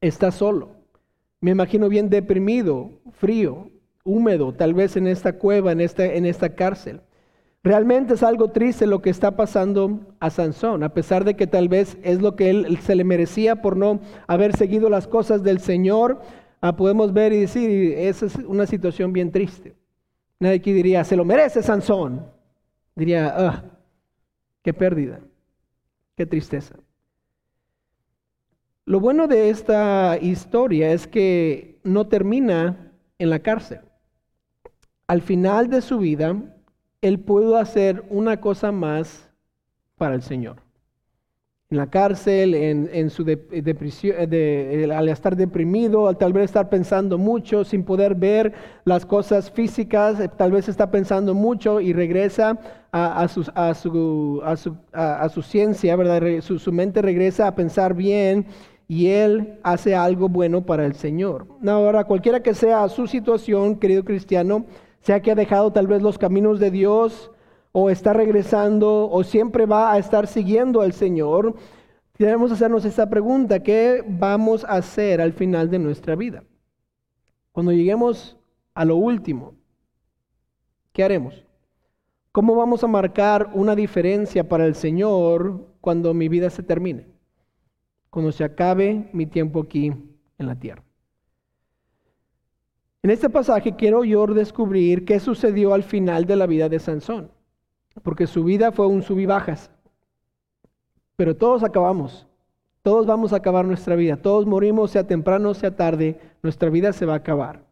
Está 0.00 0.30
solo. 0.30 0.70
Me 1.40 1.50
imagino 1.50 1.88
bien 1.88 2.08
deprimido, 2.08 2.90
frío, 3.12 3.70
húmedo, 4.04 4.52
tal 4.52 4.74
vez 4.74 4.96
en 4.96 5.06
esta 5.06 5.34
cueva, 5.34 5.72
en 5.72 5.80
esta, 5.80 6.06
en 6.06 6.26
esta 6.26 6.54
cárcel. 6.54 7.00
Realmente 7.62 8.14
es 8.14 8.22
algo 8.22 8.50
triste 8.52 8.86
lo 8.86 9.02
que 9.02 9.10
está 9.10 9.36
pasando 9.36 10.14
a 10.20 10.30
Sansón, 10.30 10.84
a 10.84 10.94
pesar 10.94 11.24
de 11.24 11.34
que 11.34 11.48
tal 11.48 11.68
vez 11.68 11.98
es 12.04 12.22
lo 12.22 12.36
que 12.36 12.50
él 12.50 12.78
se 12.80 12.94
le 12.94 13.02
merecía 13.02 13.60
por 13.60 13.76
no 13.76 13.98
haber 14.28 14.56
seguido 14.56 14.88
las 14.88 15.08
cosas 15.08 15.42
del 15.42 15.58
Señor. 15.58 16.20
Ah, 16.66 16.74
podemos 16.74 17.12
ver 17.12 17.32
y 17.32 17.42
decir, 17.42 17.94
esa 17.96 18.26
es 18.26 18.34
una 18.34 18.66
situación 18.66 19.12
bien 19.12 19.30
triste. 19.30 19.76
Nadie 20.40 20.56
aquí 20.56 20.72
diría, 20.72 21.04
se 21.04 21.14
lo 21.14 21.24
merece 21.24 21.62
Sansón 21.62 22.26
diría, 22.96 23.32
ah, 23.36 23.64
qué 24.62 24.74
pérdida, 24.74 25.20
qué 26.16 26.26
tristeza. 26.26 26.74
Lo 28.84 28.98
bueno 28.98 29.28
de 29.28 29.50
esta 29.50 30.18
historia 30.20 30.90
es 30.90 31.06
que 31.06 31.78
no 31.84 32.08
termina 32.08 32.92
en 33.20 33.30
la 33.30 33.38
cárcel. 33.38 33.82
Al 35.06 35.22
final 35.22 35.70
de 35.70 35.82
su 35.82 35.98
vida, 35.98 36.34
él 37.00 37.20
pudo 37.20 37.58
hacer 37.58 38.04
una 38.10 38.40
cosa 38.40 38.72
más 38.72 39.30
para 39.96 40.16
el 40.16 40.22
Señor. 40.22 40.65
En 41.68 41.78
la 41.78 41.88
cárcel, 41.88 42.54
en, 42.54 43.10
su 43.10 43.24
depresión, 43.24 44.16
al 44.16 45.08
estar 45.08 45.34
deprimido, 45.34 46.06
al 46.06 46.16
tal 46.16 46.32
vez 46.32 46.44
estar 46.44 46.68
pensando 46.68 47.18
mucho 47.18 47.64
sin 47.64 47.82
poder 47.82 48.14
ver 48.14 48.52
las 48.84 49.04
cosas 49.04 49.50
físicas, 49.50 50.18
tal 50.36 50.52
vez 50.52 50.68
está 50.68 50.92
pensando 50.92 51.34
mucho 51.34 51.80
y 51.80 51.92
regresa 51.92 52.56
a, 52.92 53.26
su, 53.26 53.44
a, 53.56 53.74
su, 53.74 54.40
a, 54.92 55.28
su, 55.28 55.42
ciencia, 55.42 55.96
¿verdad? 55.96 56.40
Su, 56.40 56.60
su, 56.60 56.70
mente 56.72 57.02
regresa 57.02 57.48
a 57.48 57.56
pensar 57.56 57.94
bien 57.94 58.46
y 58.86 59.08
él 59.08 59.58
hace 59.64 59.96
algo 59.96 60.28
bueno 60.28 60.64
para 60.64 60.86
el 60.86 60.94
Señor. 60.94 61.48
Ahora, 61.66 62.04
cualquiera 62.04 62.44
que 62.44 62.54
sea 62.54 62.88
su 62.88 63.08
situación, 63.08 63.80
querido 63.80 64.04
cristiano, 64.04 64.66
sea 65.00 65.20
que 65.20 65.32
ha 65.32 65.34
dejado 65.34 65.72
tal 65.72 65.88
vez 65.88 66.00
los 66.00 66.16
caminos 66.16 66.60
de 66.60 66.70
Dios, 66.70 67.32
o 67.78 67.90
está 67.90 68.14
regresando 68.14 69.06
o 69.10 69.22
siempre 69.22 69.66
va 69.66 69.92
a 69.92 69.98
estar 69.98 70.26
siguiendo 70.28 70.80
al 70.80 70.94
Señor, 70.94 71.54
debemos 72.18 72.50
hacernos 72.50 72.86
esta 72.86 73.10
pregunta, 73.10 73.62
¿qué 73.62 74.02
vamos 74.08 74.64
a 74.64 74.76
hacer 74.76 75.20
al 75.20 75.34
final 75.34 75.68
de 75.68 75.78
nuestra 75.78 76.16
vida? 76.16 76.42
Cuando 77.52 77.72
lleguemos 77.72 78.38
a 78.72 78.86
lo 78.86 78.96
último, 78.96 79.56
¿qué 80.94 81.04
haremos? 81.04 81.44
¿Cómo 82.32 82.56
vamos 82.56 82.82
a 82.82 82.86
marcar 82.86 83.50
una 83.52 83.76
diferencia 83.76 84.48
para 84.48 84.64
el 84.64 84.74
Señor 84.74 85.66
cuando 85.82 86.14
mi 86.14 86.30
vida 86.30 86.48
se 86.48 86.62
termine? 86.62 87.06
Cuando 88.08 88.32
se 88.32 88.42
acabe 88.42 89.10
mi 89.12 89.26
tiempo 89.26 89.60
aquí 89.60 89.88
en 90.38 90.46
la 90.46 90.58
tierra. 90.58 90.82
En 93.02 93.10
este 93.10 93.28
pasaje 93.28 93.76
quiero 93.76 94.02
yo 94.02 94.26
descubrir 94.28 95.04
qué 95.04 95.20
sucedió 95.20 95.74
al 95.74 95.82
final 95.82 96.24
de 96.24 96.36
la 96.36 96.46
vida 96.46 96.70
de 96.70 96.78
Sansón 96.78 97.35
porque 98.02 98.26
su 98.26 98.44
vida 98.44 98.72
fue 98.72 98.86
un 98.86 99.02
sub 99.02 99.18
y 99.18 99.26
bajas. 99.26 99.70
Pero 101.16 101.36
todos 101.36 101.62
acabamos, 101.62 102.26
todos 102.82 103.06
vamos 103.06 103.32
a 103.32 103.36
acabar 103.36 103.64
nuestra 103.64 103.96
vida, 103.96 104.16
todos 104.16 104.46
morimos, 104.46 104.90
sea 104.90 105.06
temprano, 105.06 105.54
sea 105.54 105.74
tarde, 105.74 106.20
nuestra 106.42 106.70
vida 106.70 106.92
se 106.92 107.06
va 107.06 107.14
a 107.14 107.16
acabar. 107.16 107.62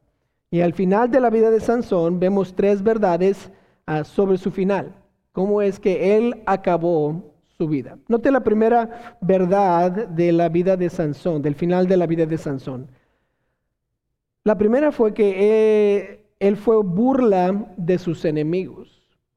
Y 0.50 0.60
al 0.60 0.72
final 0.72 1.10
de 1.10 1.20
la 1.20 1.30
vida 1.30 1.50
de 1.50 1.60
Sansón 1.60 2.20
vemos 2.20 2.54
tres 2.54 2.82
verdades 2.82 3.50
ah, 3.86 4.04
sobre 4.04 4.38
su 4.38 4.50
final, 4.50 4.94
cómo 5.32 5.62
es 5.62 5.78
que 5.78 6.16
él 6.16 6.42
acabó 6.46 7.34
su 7.58 7.68
vida. 7.68 7.98
Note 8.08 8.30
la 8.30 8.42
primera 8.42 9.16
verdad 9.20 9.90
de 10.08 10.32
la 10.32 10.48
vida 10.48 10.76
de 10.76 10.90
Sansón, 10.90 11.42
del 11.42 11.54
final 11.54 11.86
de 11.86 11.96
la 11.96 12.06
vida 12.06 12.26
de 12.26 12.38
Sansón. 12.38 12.88
La 14.44 14.58
primera 14.58 14.92
fue 14.92 15.14
que 15.14 15.34
eh, 15.38 16.26
él 16.38 16.56
fue 16.56 16.82
burla 16.82 17.66
de 17.76 17.98
sus 17.98 18.24
enemigos. 18.24 18.93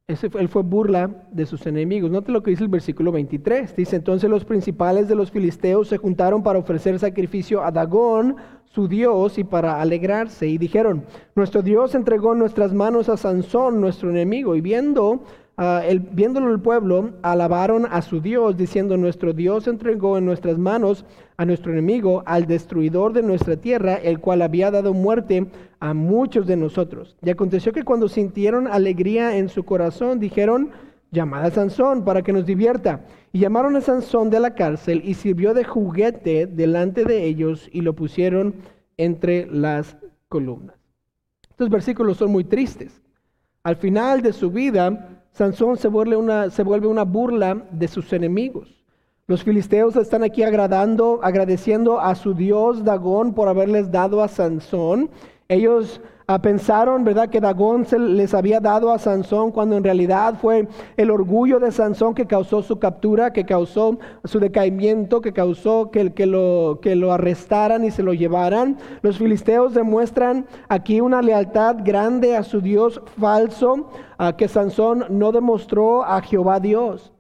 Ese 0.10 0.30
él 0.40 0.48
fue 0.48 0.62
burla 0.62 1.12
de 1.32 1.46
sus 1.46 1.68
enemigos. 1.68 2.10
Note 2.10 2.32
lo 2.32 2.42
que 2.42 2.52
dice 2.52 2.64
el 2.64 2.70
versículo 2.70 3.12
23. 3.12 3.76
Dice, 3.76 3.98
entonces 3.98 4.30
los 4.30 4.46
principales 4.46 5.10
de 5.10 5.16
los 5.16 5.32
filisteos 5.32 5.90
se 5.90 5.98
juntaron 5.98 6.44
para 6.44 6.60
ofrecer 6.60 6.98
sacrificio 6.98 7.62
a 7.62 7.72
Dagón, 7.72 8.38
su 8.64 8.88
dios, 8.88 9.38
y 9.38 9.44
para 9.44 9.82
alegrarse. 9.82 10.48
Y 10.48 10.58
dijeron, 10.58 11.04
nuestro 11.36 11.62
dios 11.62 11.94
entregó 11.94 12.36
nuestras 12.36 12.74
manos 12.74 13.10
a 13.10 13.18
Sansón, 13.18 13.82
nuestro 13.82 14.10
enemigo. 14.10 14.56
Y 14.56 14.62
viendo 14.62 15.24
Ah, 15.60 15.82
viéndolo 16.12 16.52
el 16.52 16.60
pueblo, 16.60 17.14
alabaron 17.24 17.88
a 17.90 18.04
su 18.04 18.22
Dios, 18.22 18.56
diciendo, 18.58 18.96
nuestro 18.96 19.34
Dios 19.34 19.68
entregó 19.68 20.20
en 20.20 20.26
nuestras 20.26 20.60
manos 20.60 21.04
a 21.36 21.46
nuestro 21.46 21.72
enemigo, 21.72 22.22
al 22.28 22.46
destruidor 22.46 23.12
de 23.12 23.24
nuestra 23.24 23.58
tierra, 23.58 23.96
el 23.96 24.20
cual 24.20 24.44
había 24.44 24.70
dado 24.70 24.94
muerte 24.94 25.48
a 25.80 25.96
muchos 25.96 26.46
de 26.46 26.58
nosotros. 26.58 27.18
Y 27.24 27.32
aconteció 27.32 27.74
que 27.74 27.82
cuando 27.82 28.08
sintieron 28.08 28.68
alegría 28.68 29.36
en 29.38 29.50
su 29.50 29.64
corazón, 29.66 30.20
dijeron, 30.20 30.70
llamad 31.10 31.46
a 31.46 31.50
Sansón 31.50 32.06
para 32.06 32.22
que 32.22 32.34
nos 32.34 32.46
divierta. 32.46 33.06
Y 33.34 33.40
llamaron 33.40 33.76
a 33.76 33.82
Sansón 33.82 34.30
de 34.30 34.40
la 34.40 34.54
cárcel 34.54 35.02
y 35.04 35.16
sirvió 35.16 35.56
de 35.56 35.64
juguete 35.64 36.46
delante 36.46 37.04
de 37.04 37.26
ellos 37.26 37.68
y 37.72 37.82
lo 37.82 37.94
pusieron 37.94 38.54
entre 38.98 39.48
las 39.48 39.98
columnas. 40.30 40.76
Estos 41.50 41.70
versículos 41.70 42.18
son 42.18 42.32
muy 42.32 42.44
tristes. 42.44 43.02
Al 43.64 43.78
final 43.78 44.22
de 44.22 44.34
su 44.34 44.52
vida, 44.52 45.17
Sansón 45.38 45.78
se 45.78 45.88
vuelve, 45.88 46.16
una, 46.16 46.50
se 46.50 46.64
vuelve 46.64 46.88
una 46.88 47.04
burla 47.04 47.68
de 47.70 47.88
sus 47.88 48.12
enemigos. 48.12 48.84
Los 49.28 49.44
filisteos 49.44 49.96
están 49.96 50.24
aquí 50.24 50.42
agradando, 50.42 51.20
agradeciendo 51.22 52.00
a 52.00 52.16
su 52.16 52.34
dios 52.34 52.84
Dagón 52.84 53.36
por 53.36 53.48
haberles 53.48 53.92
dado 53.92 54.24
a 54.24 54.30
Sansón. 54.30 55.12
Ellos 55.48 56.02
Ah, 56.30 56.42
pensaron, 56.42 57.06
¿verdad?, 57.06 57.30
que 57.30 57.40
Dagón 57.40 57.86
se 57.86 57.98
les 57.98 58.34
había 58.34 58.60
dado 58.60 58.92
a 58.92 59.00
Sansón 59.00 59.50
cuando 59.50 59.78
en 59.78 59.84
realidad 59.86 60.36
fue 60.42 60.68
el 60.98 61.10
orgullo 61.10 61.58
de 61.58 61.72
Sansón 61.72 62.14
que 62.16 62.26
causó 62.28 62.62
su 62.62 62.80
captura, 62.80 63.32
que 63.32 63.46
causó 63.46 63.98
su 64.26 64.42
decaimiento, 64.42 65.22
que 65.22 65.32
causó 65.32 65.90
que, 65.90 66.04
lo, 66.26 66.80
que 66.82 66.98
lo 66.98 67.14
arrestaran 67.14 67.86
y 67.86 67.92
se 67.92 68.04
lo 68.04 68.14
llevaran. 68.14 68.78
Los 69.04 69.20
filisteos 69.20 69.74
demuestran 69.74 70.48
aquí 70.68 71.00
una 71.00 71.22
lealtad 71.22 71.78
grande 71.86 72.36
a 72.36 72.44
su 72.44 72.60
Dios 72.60 73.02
falso, 73.18 73.90
a 74.18 74.36
que 74.36 74.50
Sansón 74.50 75.06
no 75.08 75.32
demostró 75.32 76.04
a 76.04 76.20
Jehová 76.20 76.60
Dios. 76.60 77.14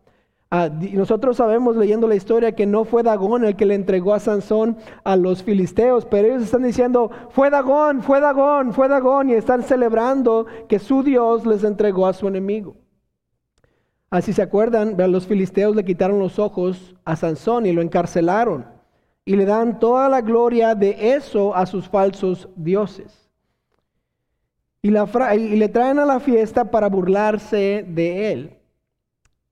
Ah, 0.50 0.70
nosotros 0.70 1.36
sabemos 1.36 1.75
leyendo 1.75 2.08
la 2.08 2.16
historia 2.16 2.54
que 2.54 2.66
no 2.66 2.86
fue 2.86 3.04
Dagón 3.04 3.44
el 3.44 3.58
que 3.58 3.66
le 3.66 3.75
entregó 3.75 4.13
a 4.13 4.20
Sansón 4.20 4.77
a 5.04 5.18
los 5.18 5.44
filisteos, 5.44 6.06
pero 6.06 6.30
ellos 6.30 6.44
están 6.44 6.63
diciendo, 6.63 7.12
fue 7.32 7.50
Dagón, 7.50 8.01
fue 8.01 8.22
Dagón, 8.22 8.72
fue 8.72 8.88
Dagón, 8.88 9.30
y 9.30 9.34
están 9.34 9.62
celebrando 9.63 10.46
que 10.70 10.80
su 10.80 11.04
Dios 11.04 11.46
les 11.46 11.66
entregó 11.66 12.08
a 12.08 12.13
su 12.13 12.30
enemigo. 12.30 12.77
Así 14.10 14.32
se 14.32 14.42
acuerdan, 14.42 14.96
los 15.12 15.27
filisteos 15.27 15.75
le 15.75 15.84
quitaron 15.84 16.18
los 16.18 16.39
ojos 16.39 16.96
a 17.04 17.18
Sansón 17.18 17.66
y 17.66 17.74
lo 17.74 17.82
encarcelaron, 17.82 18.68
y 19.25 19.36
le 19.36 19.44
dan 19.44 19.80
toda 19.82 20.08
la 20.08 20.22
gloria 20.22 20.75
de 20.75 21.13
eso 21.16 21.54
a 21.54 21.66
sus 21.66 21.89
falsos 21.89 22.48
dioses. 22.56 23.30
Y, 24.82 24.88
y 24.96 25.56
le 25.58 25.68
traen 25.68 26.00
a 26.00 26.06
la 26.06 26.22
fiesta 26.22 26.72
para 26.72 26.88
burlarse 26.88 27.86
de 27.86 28.32
él. 28.32 28.56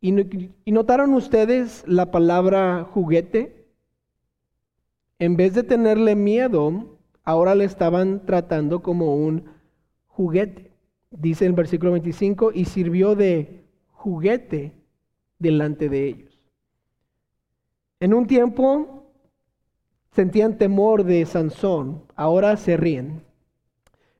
¿Y 0.05 0.71
notaron 0.71 1.15
ustedes 1.15 1.83
la 1.88 2.12
palabra 2.12 2.83
juguete? 2.83 3.65
En 5.17 5.35
vez 5.35 5.55
de 5.55 5.63
tenerle 5.63 6.13
miedo, 6.13 7.00
ahora 7.24 7.55
le 7.55 7.63
estaban 7.63 8.24
tratando 8.24 8.83
como 8.83 9.15
un 9.15 9.45
juguete. 10.05 10.71
Dice 11.09 11.47
el 11.47 11.53
versículo 11.53 11.93
25, 11.93 12.51
y 12.53 12.65
sirvió 12.65 13.15
de 13.15 13.65
juguete 13.93 14.74
delante 15.39 15.89
de 15.89 16.05
ellos. 16.05 16.39
En 18.00 18.13
un 18.13 18.27
tiempo 18.27 19.12
sentían 20.12 20.59
temor 20.59 21.03
de 21.03 21.25
Sansón, 21.25 22.03
ahora 22.15 22.57
se 22.57 22.77
ríen. 22.77 23.24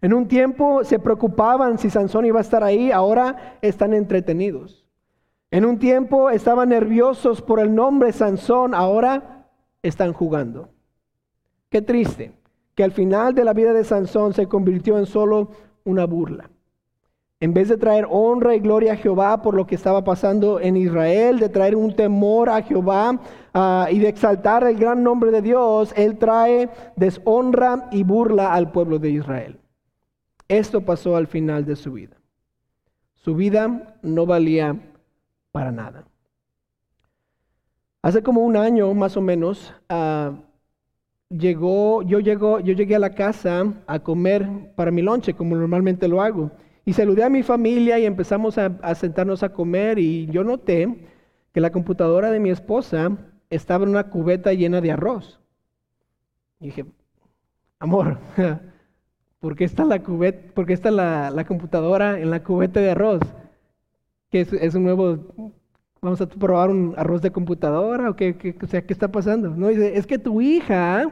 En 0.02 0.14
un 0.14 0.28
tiempo 0.28 0.84
se 0.84 0.98
preocupaban 0.98 1.78
si 1.78 1.92
Sansón 1.92 2.26
iba 2.26 2.40
a 2.40 2.42
estar 2.42 2.64
ahí, 2.64 2.90
ahora 2.92 3.60
están 3.62 3.94
entretenidos. 3.94 4.85
En 5.56 5.64
un 5.64 5.80
tiempo 5.80 6.30
estaban 6.30 6.68
nerviosos 6.68 7.42
por 7.42 7.62
el 7.62 7.74
nombre 7.74 8.12
Sansón, 8.12 8.74
ahora 8.74 9.48
están 9.84 10.12
jugando. 10.12 10.68
Qué 11.70 11.82
triste 11.82 12.34
que 12.76 12.84
al 12.84 12.92
final 12.92 13.34
de 13.34 13.46
la 13.46 13.54
vida 13.54 13.72
de 13.72 13.86
Sansón 13.86 14.34
se 14.34 14.48
convirtió 14.48 15.00
en 15.00 15.06
solo 15.06 15.52
una 15.86 16.06
burla. 16.08 16.50
En 17.40 17.54
vez 17.54 17.70
de 17.70 17.78
traer 17.78 18.06
honra 18.10 18.54
y 18.54 18.60
gloria 18.60 18.92
a 18.92 18.96
Jehová 18.98 19.42
por 19.42 19.54
lo 19.54 19.66
que 19.66 19.76
estaba 19.76 20.04
pasando 20.04 20.60
en 20.60 20.76
Israel, 20.76 21.40
de 21.40 21.48
traer 21.48 21.78
un 21.78 21.96
temor 21.96 22.50
a 22.50 22.62
Jehová 22.62 23.22
ah, 23.54 23.88
y 23.90 24.00
de 24.00 24.10
exaltar 24.10 24.66
el 24.66 24.76
gran 24.76 25.04
nombre 25.04 25.32
de 25.32 25.42
Dios, 25.42 25.94
él 25.96 26.18
trae 26.18 26.70
deshonra 26.98 27.88
y 27.94 28.04
burla 28.04 28.54
al 28.54 28.74
pueblo 28.74 29.00
de 29.00 29.12
Israel. 29.12 29.58
Esto 30.50 30.82
pasó 30.82 31.16
al 31.16 31.28
final 31.28 31.64
de 31.64 31.78
su 31.78 31.94
vida. 31.94 32.18
Su 33.14 33.36
vida 33.36 33.96
no 34.02 34.26
valía 34.26 34.92
para 35.56 35.72
nada. 35.72 36.04
Hace 38.02 38.22
como 38.22 38.42
un 38.42 38.58
año 38.58 38.94
más 38.94 39.16
o 39.16 39.22
menos, 39.22 39.74
ah, 39.88 40.34
llegó, 41.30 42.02
yo, 42.02 42.20
yo 42.20 42.60
llegué 42.60 42.94
a 42.94 43.00
la 43.00 43.16
casa 43.16 43.74
a 43.88 44.00
comer 44.00 44.74
para 44.76 44.92
mi 44.92 45.02
lonche, 45.02 45.34
como 45.34 45.56
normalmente 45.56 46.10
lo 46.10 46.22
hago. 46.22 46.52
Y 46.84 46.92
saludé 46.92 47.24
a 47.24 47.30
mi 47.30 47.42
familia 47.42 47.98
y 47.98 48.06
empezamos 48.06 48.58
a, 48.58 48.96
sentarnos 48.96 49.44
a 49.44 49.54
comer 49.54 49.98
y 49.98 50.26
yo 50.26 50.44
noté 50.44 51.08
que 51.54 51.62
la 51.62 51.72
computadora 51.72 52.32
de 52.32 52.42
mi 52.42 52.50
esposa 52.50 53.18
estaba 53.50 53.86
en 53.86 53.92
una 53.92 54.10
cubeta 54.10 54.52
llena 54.52 54.82
de 54.82 54.92
arroz. 54.92 55.40
Y 56.60 56.66
dije, 56.66 56.86
amor, 57.80 58.18
¿por 59.40 59.56
qué 59.56 59.64
está 59.64 59.86
la, 59.86 60.04
por 60.04 60.66
qué 60.66 60.74
está 60.74 60.92
la 60.92 61.46
computadora 61.48 62.20
en 62.20 62.30
la 62.30 62.44
cubeta 62.44 62.82
de 62.82 62.92
arroz? 62.92 63.22
Es, 64.42 64.76
un 64.76 64.84
nuevo, 64.84 65.54
vamos 66.02 66.22
a 66.22 66.28
probar 66.28 66.70
un 66.70 66.94
arroz 66.98 67.22
de 67.22 67.32
computadora 67.32 68.10
o 68.10 68.16
qué, 68.16 68.56
sea, 68.68 68.86
¿qué 68.86 68.94
está 68.94 69.12
pasando? 69.12 69.50
No, 69.50 69.68
dice, 69.68 69.98
es 69.98 70.06
que 70.06 70.18
tu 70.18 70.42
hija 70.42 71.12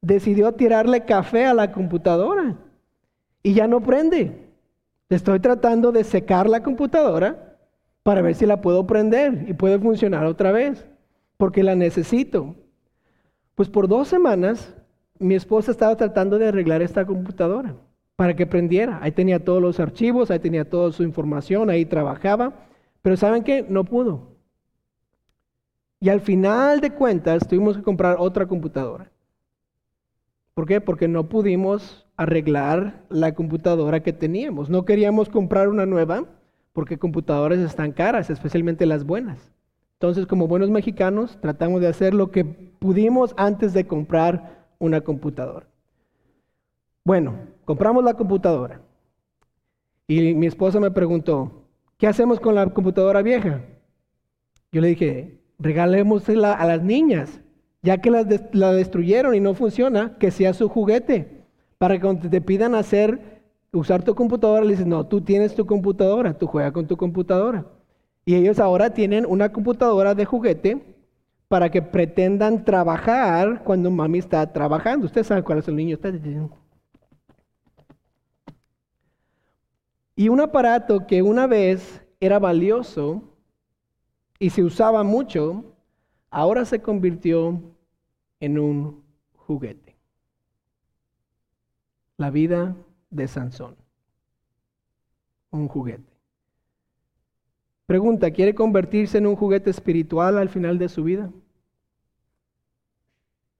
decidió 0.00 0.52
tirarle 0.52 1.04
café 1.04 1.46
a 1.46 1.54
la 1.54 1.72
computadora 1.72 2.56
y 3.42 3.54
ya 3.54 3.66
no 3.66 3.80
prende. 3.80 4.46
Estoy 5.08 5.40
tratando 5.40 5.92
de 5.92 6.04
secar 6.04 6.48
la 6.48 6.62
computadora 6.62 7.58
para 8.02 8.22
ver 8.22 8.34
si 8.34 8.46
la 8.46 8.60
puedo 8.60 8.86
prender 8.86 9.46
y 9.48 9.52
puede 9.52 9.78
funcionar 9.78 10.26
otra 10.26 10.52
vez. 10.52 10.86
porque 11.36 11.62
la 11.62 11.74
necesito. 11.74 12.54
Pues 13.54 13.68
por 13.68 13.88
dos 13.88 14.08
semanas 14.08 14.74
mi 15.18 15.34
esposa 15.34 15.70
estaba 15.70 15.96
tratando 15.96 16.38
de 16.38 16.48
arreglar 16.48 16.82
esta 16.82 17.04
computadora 17.04 17.74
para 18.16 18.34
que 18.34 18.46
prendiera. 18.46 18.98
Ahí 19.02 19.12
tenía 19.12 19.44
todos 19.44 19.62
los 19.62 19.78
archivos, 19.78 20.30
ahí 20.30 20.38
tenía 20.38 20.68
toda 20.68 20.90
su 20.92 21.02
información, 21.02 21.70
ahí 21.70 21.84
trabajaba, 21.84 22.54
pero 23.02 23.16
¿saben 23.16 23.44
qué? 23.44 23.64
No 23.68 23.84
pudo. 23.84 24.36
Y 26.00 26.08
al 26.08 26.20
final 26.20 26.80
de 26.80 26.90
cuentas 26.90 27.46
tuvimos 27.46 27.76
que 27.76 27.82
comprar 27.82 28.16
otra 28.18 28.46
computadora. 28.46 29.10
¿Por 30.54 30.66
qué? 30.66 30.80
Porque 30.80 31.06
no 31.06 31.28
pudimos 31.28 32.06
arreglar 32.16 33.04
la 33.10 33.34
computadora 33.34 34.02
que 34.02 34.12
teníamos. 34.12 34.70
No 34.70 34.84
queríamos 34.84 35.28
comprar 35.28 35.68
una 35.68 35.86
nueva 35.86 36.24
porque 36.72 36.98
computadoras 36.98 37.58
están 37.58 37.92
caras, 37.92 38.30
especialmente 38.30 38.86
las 38.86 39.04
buenas. 39.04 39.52
Entonces, 39.94 40.26
como 40.26 40.48
buenos 40.48 40.70
mexicanos, 40.70 41.38
tratamos 41.40 41.80
de 41.80 41.88
hacer 41.88 42.12
lo 42.12 42.30
que 42.30 42.44
pudimos 42.44 43.34
antes 43.38 43.72
de 43.72 43.86
comprar 43.86 44.66
una 44.78 45.00
computadora. 45.00 45.66
Bueno, 47.06 47.34
compramos 47.64 48.02
la 48.02 48.14
computadora. 48.14 48.80
Y 50.08 50.34
mi 50.34 50.48
esposa 50.48 50.80
me 50.80 50.90
preguntó, 50.90 51.62
¿qué 51.98 52.08
hacemos 52.08 52.40
con 52.40 52.56
la 52.56 52.66
computadora 52.66 53.22
vieja? 53.22 53.60
Yo 54.72 54.80
le 54.80 54.88
dije, 54.88 55.38
regalémosla 55.60 56.52
a 56.52 56.66
las 56.66 56.82
niñas, 56.82 57.40
ya 57.80 57.98
que 57.98 58.10
la, 58.10 58.24
destruyeron 58.24 59.36
y 59.36 59.40
no 59.40 59.54
funciona, 59.54 60.18
que 60.18 60.32
sea 60.32 60.52
su 60.52 60.68
juguete, 60.68 61.44
para 61.78 61.94
que 61.94 62.00
cuando 62.00 62.28
te 62.28 62.40
pidan 62.40 62.74
hacer, 62.74 63.40
usar 63.72 64.02
tu 64.02 64.16
computadora, 64.16 64.64
le 64.64 64.72
dices, 64.72 64.88
no, 64.88 65.06
tú 65.06 65.20
tienes 65.20 65.54
tu 65.54 65.64
computadora, 65.64 66.36
tú 66.36 66.48
juegas 66.48 66.72
con 66.72 66.88
tu 66.88 66.96
computadora. 66.96 67.66
Y 68.24 68.34
ellos 68.34 68.58
ahora 68.58 68.90
tienen 68.90 69.26
una 69.26 69.52
computadora 69.52 70.16
de 70.16 70.24
juguete 70.24 70.82
para 71.46 71.70
que 71.70 71.82
pretendan 71.82 72.64
trabajar 72.64 73.62
cuando 73.62 73.92
mami 73.92 74.18
está 74.18 74.52
trabajando. 74.52 75.06
Usted 75.06 75.22
sabe 75.22 75.44
cuál 75.44 75.58
es 75.58 75.68
el 75.68 75.76
niño. 75.76 76.00
Y 80.16 80.30
un 80.30 80.40
aparato 80.40 81.06
que 81.06 81.20
una 81.20 81.46
vez 81.46 82.02
era 82.20 82.38
valioso, 82.38 83.22
y 84.38 84.50
se 84.50 84.64
usaba 84.64 85.02
mucho, 85.02 85.76
ahora 86.30 86.64
se 86.64 86.80
convirtió 86.80 87.60
en 88.40 88.58
un 88.58 89.04
juguete. 89.34 89.96
La 92.16 92.30
vida 92.30 92.74
de 93.10 93.28
Sansón. 93.28 93.76
Un 95.50 95.68
juguete. 95.68 96.16
Pregunta, 97.84 98.30
¿quiere 98.30 98.54
convertirse 98.54 99.18
en 99.18 99.26
un 99.26 99.36
juguete 99.36 99.70
espiritual 99.70 100.38
al 100.38 100.48
final 100.48 100.78
de 100.78 100.88
su 100.88 101.04
vida? 101.04 101.30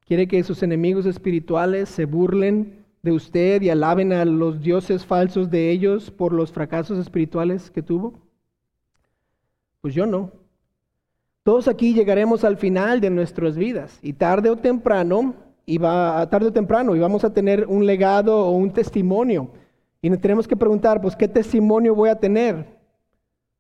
¿Quiere 0.07 0.27
que 0.27 0.43
sus 0.43 0.63
enemigos 0.63 1.05
espirituales 1.07 1.89
se 1.89 2.07
burlen 2.07 2.86
de 3.07 3.13
usted 3.13 3.63
y 3.63 3.71
alaben 3.71 4.13
a 4.13 4.25
los 4.25 4.61
dioses 4.61 5.07
falsos 5.07 5.49
de 5.49 5.71
ellos 5.71 6.11
por 6.11 6.33
los 6.33 6.51
fracasos 6.53 6.99
espirituales 6.99 7.71
que 7.71 7.81
tuvo? 7.81 8.15
Pues 9.81 9.95
yo 9.95 10.05
no. 10.05 10.33
Todos 11.45 11.69
aquí 11.69 11.95
llegaremos 11.95 12.43
al 12.43 12.57
final 12.57 13.01
de 13.01 13.09
nuestras 13.09 13.57
vidas 13.57 14.01
y 14.03 14.13
tarde 14.15 14.51
o 14.51 14.57
temprano, 14.57 15.37
y 15.65 15.79
va, 15.79 16.29
tarde 16.29 16.49
o 16.49 16.53
temprano, 16.53 16.97
y 16.97 16.99
vamos 16.99 17.23
a 17.23 17.33
tener 17.33 17.67
un 17.69 17.87
legado 17.87 18.45
o 18.45 18.51
un 18.51 18.73
testimonio. 18.73 19.51
Y 20.03 20.11
nos 20.11 20.21
tenemos 20.21 20.49
que 20.49 20.57
preguntar, 20.57 21.01
pues, 21.01 21.15
¿qué 21.15 21.29
testimonio 21.29 21.95
voy 21.95 22.09
a 22.09 22.19
tener? 22.19 22.67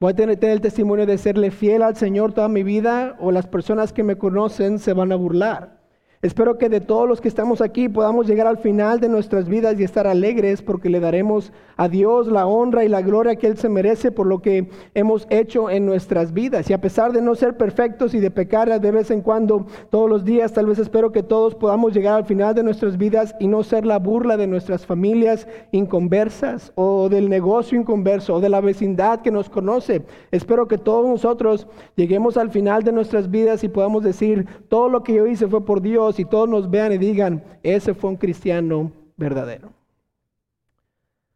¿Voy 0.00 0.12
a 0.12 0.16
tener, 0.16 0.36
tener 0.36 0.56
el 0.56 0.60
testimonio 0.60 1.06
de 1.06 1.16
serle 1.16 1.52
fiel 1.52 1.82
al 1.82 1.94
Señor 1.94 2.32
toda 2.32 2.48
mi 2.48 2.64
vida 2.64 3.16
o 3.20 3.30
las 3.30 3.46
personas 3.46 3.92
que 3.92 4.02
me 4.02 4.18
conocen 4.18 4.80
se 4.80 4.92
van 4.92 5.12
a 5.12 5.16
burlar? 5.16 5.75
Espero 6.22 6.56
que 6.56 6.70
de 6.70 6.80
todos 6.80 7.06
los 7.06 7.20
que 7.20 7.28
estamos 7.28 7.60
aquí 7.60 7.90
podamos 7.90 8.26
llegar 8.26 8.46
al 8.46 8.56
final 8.56 9.00
de 9.00 9.08
nuestras 9.08 9.48
vidas 9.48 9.78
y 9.78 9.84
estar 9.84 10.06
alegres 10.06 10.62
porque 10.62 10.88
le 10.88 10.98
daremos 10.98 11.52
a 11.76 11.88
Dios 11.88 12.28
la 12.28 12.46
honra 12.46 12.84
y 12.84 12.88
la 12.88 13.02
gloria 13.02 13.36
que 13.36 13.46
Él 13.46 13.58
se 13.58 13.68
merece 13.68 14.10
por 14.10 14.26
lo 14.26 14.40
que 14.40 14.70
hemos 14.94 15.26
hecho 15.28 15.68
en 15.68 15.84
nuestras 15.84 16.32
vidas. 16.32 16.70
Y 16.70 16.72
a 16.72 16.80
pesar 16.80 17.12
de 17.12 17.20
no 17.20 17.34
ser 17.34 17.58
perfectos 17.58 18.14
y 18.14 18.20
de 18.20 18.30
pecar 18.30 18.80
de 18.80 18.90
vez 18.90 19.10
en 19.10 19.20
cuando, 19.20 19.66
todos 19.90 20.08
los 20.08 20.24
días, 20.24 20.54
tal 20.54 20.66
vez 20.66 20.78
espero 20.78 21.12
que 21.12 21.22
todos 21.22 21.54
podamos 21.54 21.92
llegar 21.92 22.14
al 22.14 22.24
final 22.24 22.54
de 22.54 22.62
nuestras 22.62 22.96
vidas 22.96 23.34
y 23.38 23.46
no 23.46 23.62
ser 23.62 23.84
la 23.84 23.98
burla 23.98 24.38
de 24.38 24.46
nuestras 24.46 24.86
familias 24.86 25.46
inconversas 25.72 26.72
o 26.76 27.10
del 27.10 27.28
negocio 27.28 27.78
inconverso 27.78 28.36
o 28.36 28.40
de 28.40 28.48
la 28.48 28.62
vecindad 28.62 29.20
que 29.20 29.30
nos 29.30 29.50
conoce. 29.50 30.02
Espero 30.30 30.66
que 30.66 30.78
todos 30.78 31.06
nosotros 31.06 31.66
lleguemos 31.94 32.38
al 32.38 32.50
final 32.50 32.82
de 32.84 32.92
nuestras 32.92 33.30
vidas 33.30 33.62
y 33.64 33.68
podamos 33.68 34.02
decir, 34.02 34.46
todo 34.68 34.88
lo 34.88 35.02
que 35.02 35.12
yo 35.12 35.26
hice 35.26 35.46
fue 35.46 35.64
por 35.64 35.82
Dios 35.82 36.05
y 36.18 36.24
todos 36.24 36.48
nos 36.48 36.70
vean 36.70 36.92
y 36.92 36.98
digan, 36.98 37.42
ese 37.62 37.94
fue 37.94 38.10
un 38.10 38.16
cristiano 38.16 38.92
verdadero. 39.16 39.72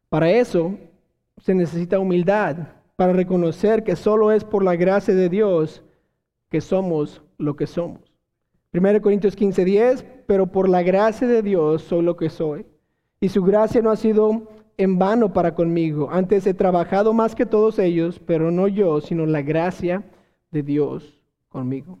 Para 0.09 0.29
eso 0.31 0.77
se 1.37 1.53
necesita 1.53 1.99
humildad, 1.99 2.57
para 2.95 3.13
reconocer 3.13 3.83
que 3.83 3.95
solo 3.95 4.31
es 4.31 4.43
por 4.43 4.63
la 4.63 4.75
gracia 4.75 5.13
de 5.13 5.29
Dios 5.29 5.83
que 6.49 6.61
somos 6.61 7.21
lo 7.37 7.55
que 7.55 7.65
somos. 7.65 8.01
1 8.73 9.01
Corintios 9.01 9.35
15, 9.35 9.65
10, 9.65 10.05
pero 10.27 10.47
por 10.47 10.69
la 10.69 10.83
gracia 10.83 11.27
de 11.27 11.41
Dios 11.41 11.81
soy 11.81 12.03
lo 12.03 12.15
que 12.15 12.29
soy. 12.29 12.65
Y 13.19 13.29
su 13.29 13.43
gracia 13.43 13.81
no 13.81 13.89
ha 13.89 13.95
sido 13.95 14.47
en 14.77 14.97
vano 14.97 15.33
para 15.33 15.55
conmigo. 15.55 16.09
Antes 16.11 16.47
he 16.47 16.53
trabajado 16.53 17.13
más 17.13 17.35
que 17.35 17.45
todos 17.45 17.79
ellos, 17.79 18.19
pero 18.25 18.51
no 18.51 18.67
yo, 18.67 19.01
sino 19.01 19.25
la 19.25 19.41
gracia 19.41 20.03
de 20.51 20.63
Dios 20.63 21.19
conmigo. 21.49 21.99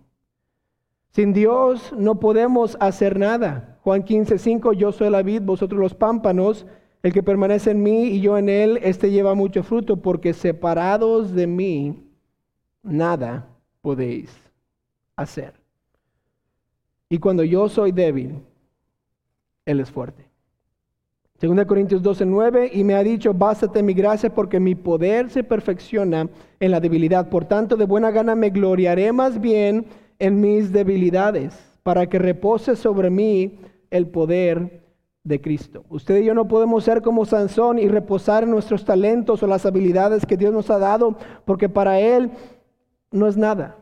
Sin 1.11 1.33
Dios 1.33 1.93
no 1.97 2.19
podemos 2.19 2.77
hacer 2.79 3.19
nada. 3.19 3.77
Juan 3.83 4.03
15, 4.03 4.37
5, 4.37 4.73
yo 4.73 4.91
soy 4.91 5.09
la 5.09 5.21
vid, 5.21 5.41
vosotros 5.41 5.79
los 5.79 5.93
pámpanos. 5.93 6.65
El 7.03 7.13
que 7.13 7.23
permanece 7.23 7.71
en 7.71 7.83
mí 7.83 8.07
y 8.07 8.21
yo 8.21 8.37
en 8.37 8.47
él, 8.47 8.79
este 8.83 9.11
lleva 9.11 9.33
mucho 9.33 9.63
fruto, 9.63 9.97
porque 9.97 10.33
separados 10.33 11.33
de 11.33 11.47
mí, 11.47 12.03
nada 12.83 13.47
podéis 13.81 14.31
hacer. 15.15 15.53
Y 17.09 17.17
cuando 17.17 17.43
yo 17.43 17.67
soy 17.67 17.91
débil, 17.91 18.39
Él 19.65 19.79
es 19.79 19.91
fuerte. 19.91 20.25
2 21.41 21.65
Corintios 21.65 22.03
12, 22.03 22.25
9, 22.25 22.69
y 22.71 22.83
me 22.83 22.93
ha 22.93 23.03
dicho, 23.03 23.33
bástate 23.33 23.81
mi 23.81 23.93
gracia 23.93 24.33
porque 24.33 24.59
mi 24.59 24.75
poder 24.75 25.31
se 25.31 25.43
perfecciona 25.43 26.29
en 26.59 26.71
la 26.71 26.79
debilidad. 26.79 27.29
Por 27.29 27.45
tanto, 27.45 27.75
de 27.75 27.85
buena 27.85 28.11
gana 28.11 28.35
me 28.35 28.51
gloriaré 28.51 29.11
más 29.11 29.41
bien 29.41 29.87
en 30.21 30.39
mis 30.39 30.71
debilidades, 30.71 31.51
para 31.81 32.07
que 32.07 32.19
repose 32.19 32.75
sobre 32.75 33.09
mí 33.09 33.57
el 33.89 34.07
poder 34.07 34.83
de 35.23 35.41
Cristo. 35.41 35.83
Usted 35.89 36.17
y 36.17 36.25
yo 36.25 36.35
no 36.35 36.47
podemos 36.47 36.83
ser 36.83 37.01
como 37.01 37.25
Sansón 37.25 37.79
y 37.79 37.87
reposar 37.87 38.43
en 38.43 38.51
nuestros 38.51 38.85
talentos 38.85 39.41
o 39.41 39.47
las 39.47 39.65
habilidades 39.65 40.27
que 40.27 40.37
Dios 40.37 40.53
nos 40.53 40.69
ha 40.69 40.77
dado, 40.77 41.17
porque 41.43 41.69
para 41.69 41.99
Él 41.99 42.29
no 43.09 43.27
es 43.27 43.35
nada. 43.35 43.77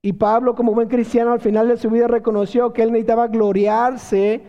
Y 0.00 0.14
Pablo, 0.14 0.54
como 0.54 0.72
buen 0.72 0.88
cristiano, 0.88 1.32
al 1.32 1.40
final 1.40 1.68
de 1.68 1.76
su 1.76 1.90
vida 1.90 2.08
reconoció 2.08 2.72
que 2.72 2.82
él 2.82 2.90
necesitaba 2.90 3.28
gloriarse 3.28 4.40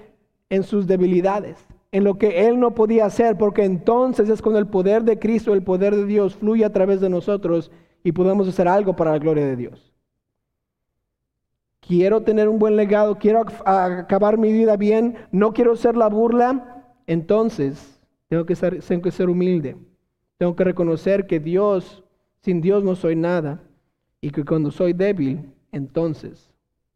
en 0.49 0.63
sus 0.63 0.87
debilidades, 0.87 1.57
en 1.91 2.05
lo 2.05 2.17
que 2.17 2.47
él 2.47 2.57
no 2.57 2.73
podía 2.73 3.05
hacer, 3.05 3.37
porque 3.37 3.65
entonces 3.65 4.29
es 4.29 4.41
cuando 4.41 4.59
el 4.59 4.67
poder 4.67 5.03
de 5.03 5.19
Cristo, 5.19 5.53
el 5.53 5.61
poder 5.61 5.93
de 5.93 6.05
Dios 6.05 6.37
fluye 6.37 6.63
a 6.63 6.71
través 6.71 7.01
de 7.01 7.09
nosotros 7.09 7.69
y 8.01 8.13
podemos 8.13 8.47
hacer 8.47 8.69
algo 8.69 8.95
para 8.95 9.11
la 9.11 9.19
gloria 9.19 9.45
de 9.45 9.57
Dios 9.57 9.90
quiero 11.91 12.21
tener 12.21 12.47
un 12.47 12.57
buen 12.57 12.77
legado, 12.77 13.17
quiero 13.17 13.43
acabar 13.65 14.37
mi 14.37 14.53
vida 14.53 14.77
bien, 14.77 15.17
no 15.33 15.51
quiero 15.51 15.75
ser 15.75 15.97
la 15.97 16.07
burla, 16.07 16.85
entonces 17.05 17.99
tengo 18.29 18.45
que 18.45 18.55
ser, 18.55 18.81
tengo 18.81 19.01
que 19.01 19.11
ser 19.11 19.29
humilde. 19.29 19.75
Tengo 20.37 20.55
que 20.55 20.63
reconocer 20.63 21.27
que 21.27 21.41
Dios, 21.41 22.01
sin 22.43 22.61
Dios 22.61 22.81
no 22.85 22.95
soy 22.95 23.17
nada 23.17 23.61
y 24.21 24.29
que 24.29 24.45
cuando 24.45 24.71
soy 24.71 24.93
débil, 24.93 25.51
entonces 25.73 26.49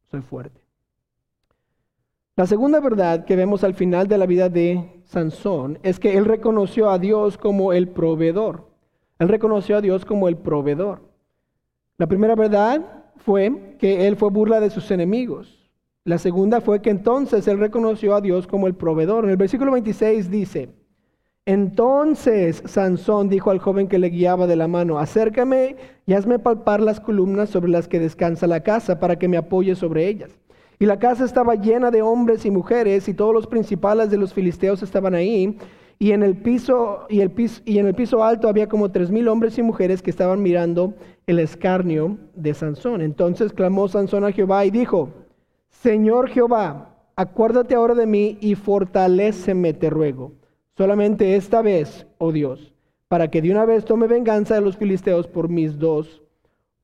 soy 0.09 0.21
fuerte. 0.21 0.61
La 2.37 2.47
segunda 2.47 2.79
verdad 2.79 3.25
que 3.25 3.35
vemos 3.35 3.65
al 3.65 3.73
final 3.73 4.07
de 4.07 4.17
la 4.17 4.25
vida 4.25 4.47
de 4.47 5.01
Sansón 5.03 5.77
es 5.83 5.99
que 5.99 6.17
él 6.17 6.23
reconoció 6.23 6.89
a 6.89 6.99
Dios 6.99 7.37
como 7.37 7.73
el 7.73 7.89
proveedor. 7.89 8.69
Él 9.19 9.27
reconoció 9.27 9.75
a 9.75 9.81
Dios 9.81 10.05
como 10.05 10.29
el 10.29 10.37
proveedor. 10.37 11.01
La 11.97 12.07
primera 12.07 12.35
verdad 12.35 13.04
fue 13.17 13.75
que 13.79 14.07
él 14.07 14.15
fue 14.15 14.29
burla 14.29 14.59
de 14.59 14.69
sus 14.69 14.91
enemigos. 14.91 15.69
La 16.03 16.17
segunda 16.17 16.61
fue 16.61 16.81
que 16.81 16.91
entonces 16.91 17.47
él 17.47 17.57
reconoció 17.57 18.15
a 18.15 18.21
Dios 18.21 18.45
como 18.45 18.67
el 18.67 18.75
proveedor. 18.75 19.23
En 19.25 19.31
el 19.31 19.37
versículo 19.37 19.71
26 19.71 20.29
dice, 20.29 20.69
entonces 21.47 22.63
Sansón 22.65 23.29
dijo 23.29 23.51
al 23.51 23.59
joven 23.59 23.87
que 23.87 23.99
le 23.99 24.09
guiaba 24.09 24.47
de 24.47 24.55
la 24.55 24.67
mano, 24.67 24.97
acércame 24.97 25.75
y 26.07 26.13
hazme 26.13 26.39
palpar 26.39 26.81
las 26.81 26.99
columnas 26.99 27.49
sobre 27.49 27.69
las 27.69 27.87
que 27.87 27.99
descansa 27.99 28.47
la 28.47 28.61
casa 28.61 28.99
para 28.99 29.17
que 29.17 29.27
me 29.27 29.37
apoye 29.37 29.75
sobre 29.75 30.07
ellas. 30.07 30.31
Y 30.79 30.85
la 30.85 30.99
casa 30.99 31.23
estaba 31.23 31.55
llena 31.55 31.91
de 31.91 32.01
hombres 32.01 32.45
y 32.45 32.51
mujeres 32.51 33.07
y 33.07 33.13
todos 33.13 33.33
los 33.33 33.47
principales 33.47 34.09
de 34.09 34.17
los 34.17 34.33
filisteos 34.33 34.81
estaban 34.81 35.13
ahí. 35.13 35.57
Y 35.99 36.11
en 36.11 36.23
el 36.23 36.35
piso 36.37 37.05
y 37.09 37.21
el 37.21 37.31
piso 37.31 37.61
y 37.65 37.79
en 37.79 37.87
el 37.87 37.95
piso 37.95 38.23
alto 38.23 38.47
había 38.49 38.67
como 38.67 38.91
tres 38.91 39.11
mil 39.11 39.27
hombres 39.27 39.57
y 39.57 39.61
mujeres 39.61 40.01
que 40.01 40.09
estaban 40.09 40.41
mirando 40.41 40.93
el 41.27 41.39
escarnio 41.39 42.17
de 42.35 42.53
Sansón. 42.53 43.01
Entonces 43.01 43.53
clamó 43.53 43.87
Sansón 43.87 44.23
a 44.25 44.31
Jehová 44.31 44.65
y 44.65 44.71
dijo: 44.71 45.09
Señor 45.69 46.29
Jehová, 46.29 46.95
acuérdate 47.15 47.75
ahora 47.75 47.95
de 47.95 48.05
mí 48.05 48.37
y 48.41 48.55
fortaléceme, 48.55 49.73
te 49.73 49.89
ruego. 49.89 50.33
Solamente 50.77 51.35
esta 51.35 51.61
vez, 51.61 52.05
oh 52.17 52.31
Dios, 52.31 52.73
para 53.07 53.29
que 53.29 53.41
de 53.41 53.51
una 53.51 53.65
vez 53.65 53.85
tome 53.85 54.07
venganza 54.07 54.55
de 54.55 54.61
los 54.61 54.75
filisteos 54.75 55.27
por 55.27 55.47
mis 55.47 55.79
dos 55.79 56.21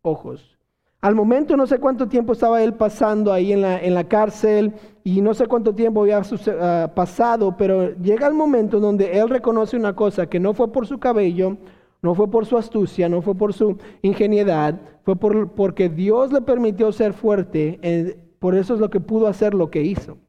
ojos. 0.02 0.58
Al 1.02 1.16
momento 1.16 1.58
no 1.58 1.66
sé 1.66 1.80
cuánto 1.80 2.08
tiempo 2.08 2.34
estaba 2.34 2.62
él 2.62 2.76
pasando 2.76 3.34
ahí 3.34 3.52
en 3.52 3.62
la, 3.62 3.80
en 3.80 3.96
la 3.96 4.04
cárcel 4.04 4.74
y 5.04 5.22
no 5.22 5.34
sé 5.34 5.48
cuánto 5.48 5.74
tiempo 5.74 6.02
había 6.02 6.20
uh, 6.20 6.94
pasado, 6.94 7.58
pero 7.58 7.96
llega 7.96 8.28
el 8.28 8.36
momento 8.36 8.80
donde 8.80 9.18
él 9.18 9.28
reconoce 9.28 9.76
una 9.76 9.96
cosa, 9.96 10.28
que 10.28 10.40
no 10.40 10.54
fue 10.54 10.72
por 10.72 10.86
su 10.86 11.00
cabello, 11.00 11.58
no 12.04 12.14
fue 12.14 12.30
por 12.30 12.46
su 12.46 12.56
astucia, 12.56 13.10
no 13.10 13.24
fue 13.24 13.34
por 13.34 13.54
su 13.54 13.78
ingenuidad, 14.04 14.80
fue 15.04 15.16
por, 15.16 15.50
porque 15.54 15.90
Dios 15.90 16.32
le 16.32 16.42
permitió 16.42 16.92
ser 16.92 17.14
fuerte, 17.14 17.80
eh, 17.82 18.20
por 18.38 18.54
eso 18.54 18.76
es 18.76 18.80
lo 18.80 18.92
que 18.92 19.00
pudo 19.00 19.26
hacer 19.26 19.56
lo 19.56 19.72
que 19.72 19.82
hizo. 19.82 20.20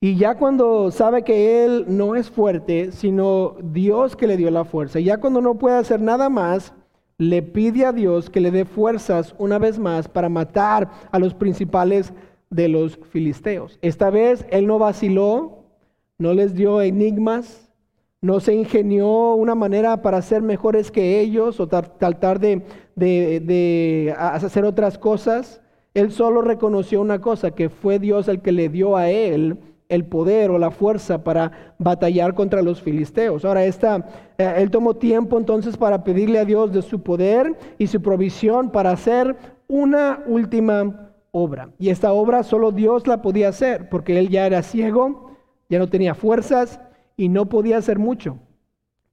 Y 0.00 0.16
ya 0.16 0.38
cuando 0.38 0.90
sabe 0.90 1.22
que 1.22 1.64
él 1.66 1.84
no 1.88 2.14
es 2.14 2.30
fuerte, 2.30 2.92
sino 2.92 3.56
Dios 3.62 4.16
que 4.16 4.26
le 4.26 4.38
dio 4.38 4.50
la 4.50 4.64
fuerza, 4.64 5.00
ya 5.00 5.18
cuando 5.18 5.42
no 5.42 5.56
puede 5.56 5.76
hacer 5.76 6.00
nada 6.00 6.30
más, 6.30 6.72
le 7.18 7.42
pide 7.42 7.84
a 7.84 7.92
Dios 7.92 8.28
que 8.30 8.40
le 8.40 8.50
dé 8.50 8.64
fuerzas 8.64 9.34
una 9.38 9.58
vez 9.58 9.78
más 9.78 10.08
para 10.08 10.28
matar 10.28 10.90
a 11.10 11.18
los 11.18 11.34
principales 11.34 12.12
de 12.50 12.68
los 12.68 12.98
filisteos. 13.10 13.78
Esta 13.82 14.10
vez 14.10 14.46
él 14.50 14.66
no 14.66 14.78
vaciló, 14.78 15.64
no 16.18 16.34
les 16.34 16.54
dio 16.54 16.82
enigmas, 16.82 17.70
no 18.20 18.40
se 18.40 18.54
ingenió 18.54 19.34
una 19.34 19.54
manera 19.54 20.02
para 20.02 20.22
ser 20.22 20.42
mejores 20.42 20.90
que 20.90 21.20
ellos 21.20 21.60
o 21.60 21.68
tratar 21.68 22.40
de, 22.40 22.62
de 22.96 24.14
hacer 24.16 24.64
otras 24.64 24.98
cosas. 24.98 25.60
Él 25.92 26.10
solo 26.10 26.40
reconoció 26.40 27.00
una 27.00 27.20
cosa, 27.20 27.52
que 27.52 27.68
fue 27.68 27.98
Dios 27.98 28.26
el 28.28 28.40
que 28.40 28.52
le 28.52 28.68
dio 28.68 28.96
a 28.96 29.10
él 29.10 29.58
el 29.88 30.04
poder 30.06 30.50
o 30.50 30.58
la 30.58 30.70
fuerza 30.70 31.22
para 31.22 31.74
batallar 31.78 32.34
contra 32.34 32.62
los 32.62 32.80
filisteos. 32.80 33.44
Ahora, 33.44 33.64
esta, 33.64 34.06
eh, 34.38 34.54
él 34.58 34.70
tomó 34.70 34.94
tiempo 34.94 35.38
entonces 35.38 35.76
para 35.76 36.04
pedirle 36.04 36.38
a 36.38 36.44
Dios 36.44 36.72
de 36.72 36.82
su 36.82 37.02
poder 37.02 37.56
y 37.78 37.86
su 37.86 38.00
provisión 38.00 38.70
para 38.70 38.90
hacer 38.90 39.36
una 39.68 40.22
última 40.26 41.12
obra. 41.32 41.70
Y 41.78 41.90
esta 41.90 42.12
obra 42.12 42.42
solo 42.42 42.72
Dios 42.72 43.06
la 43.06 43.22
podía 43.22 43.48
hacer 43.48 43.88
porque 43.88 44.18
él 44.18 44.28
ya 44.28 44.46
era 44.46 44.62
ciego, 44.62 45.36
ya 45.68 45.78
no 45.78 45.88
tenía 45.88 46.14
fuerzas 46.14 46.80
y 47.16 47.28
no 47.28 47.48
podía 47.48 47.78
hacer 47.78 47.98
mucho 47.98 48.38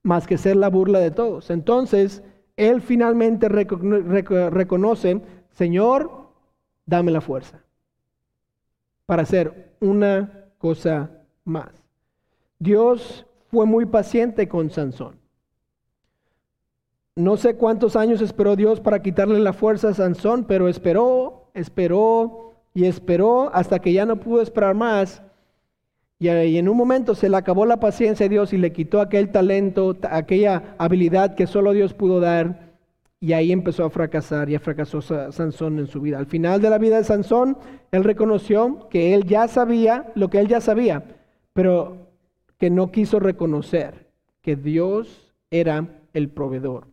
más 0.04 0.26
que 0.26 0.38
ser 0.38 0.56
la 0.56 0.70
burla 0.70 1.00
de 1.00 1.12
todos. 1.12 1.50
Entonces, 1.50 2.24
él 2.58 2.82
finalmente 2.82 3.50
reconoce, 3.50 5.22
Señor, 5.52 6.30
dame 6.86 7.12
la 7.12 7.22
fuerza 7.22 7.64
para 9.06 9.24
hacer 9.24 9.76
una 9.80 10.41
cosa 10.62 11.10
más. 11.44 11.72
Dios 12.60 13.26
fue 13.50 13.66
muy 13.66 13.86
paciente 13.86 14.48
con 14.48 14.70
Sansón. 14.70 15.16
No 17.16 17.36
sé 17.36 17.56
cuántos 17.56 17.96
años 17.96 18.22
esperó 18.22 18.56
Dios 18.56 18.80
para 18.80 19.02
quitarle 19.02 19.40
la 19.40 19.52
fuerza 19.52 19.90
a 19.90 19.94
Sansón, 19.94 20.46
pero 20.46 20.70
esperó, 20.70 21.50
esperó 21.54 22.54
y 22.74 22.86
esperó 22.86 23.54
hasta 23.54 23.80
que 23.80 23.92
ya 23.92 24.06
no 24.06 24.18
pudo 24.18 24.42
esperar 24.42 24.76
más. 24.76 25.22
Y 26.20 26.30
en 26.30 26.70
un 26.70 26.78
momento 26.78 27.16
se 27.16 27.30
le 27.30 27.36
acabó 27.36 27.66
la 27.66 27.80
paciencia 27.80 28.28
a 28.28 28.30
Dios 28.30 28.54
y 28.54 28.58
le 28.58 28.72
quitó 28.72 29.02
aquel 29.02 29.32
talento, 29.32 29.98
aquella 30.04 30.76
habilidad 30.78 31.34
que 31.34 31.48
solo 31.48 31.74
Dios 31.74 31.96
pudo 31.96 32.20
dar. 32.20 32.71
Y 33.24 33.34
ahí 33.34 33.52
empezó 33.52 33.86
a 33.86 33.90
fracasar, 33.92 34.50
y 34.50 34.58
fracasó 34.58 35.00
Sansón 35.00 35.78
en 35.78 35.86
su 35.86 36.02
vida. 36.02 36.18
Al 36.18 36.26
final 36.26 36.60
de 36.60 36.72
la 36.72 36.80
vida 36.80 36.98
de 36.98 37.04
Sansón, 37.04 37.56
él 37.92 38.04
reconoció 38.04 38.90
que 38.90 39.14
él 39.14 39.26
ya 39.26 39.48
sabía 39.48 40.12
lo 40.16 40.30
que 40.30 40.40
él 40.40 40.48
ya 40.48 40.60
sabía, 40.60 41.04
pero 41.54 42.08
que 42.58 42.72
no 42.72 42.92
quiso 42.92 43.20
reconocer 43.20 44.08
que 44.42 44.56
Dios 44.56 45.32
era 45.52 45.88
el 46.14 46.30
proveedor. 46.30 46.88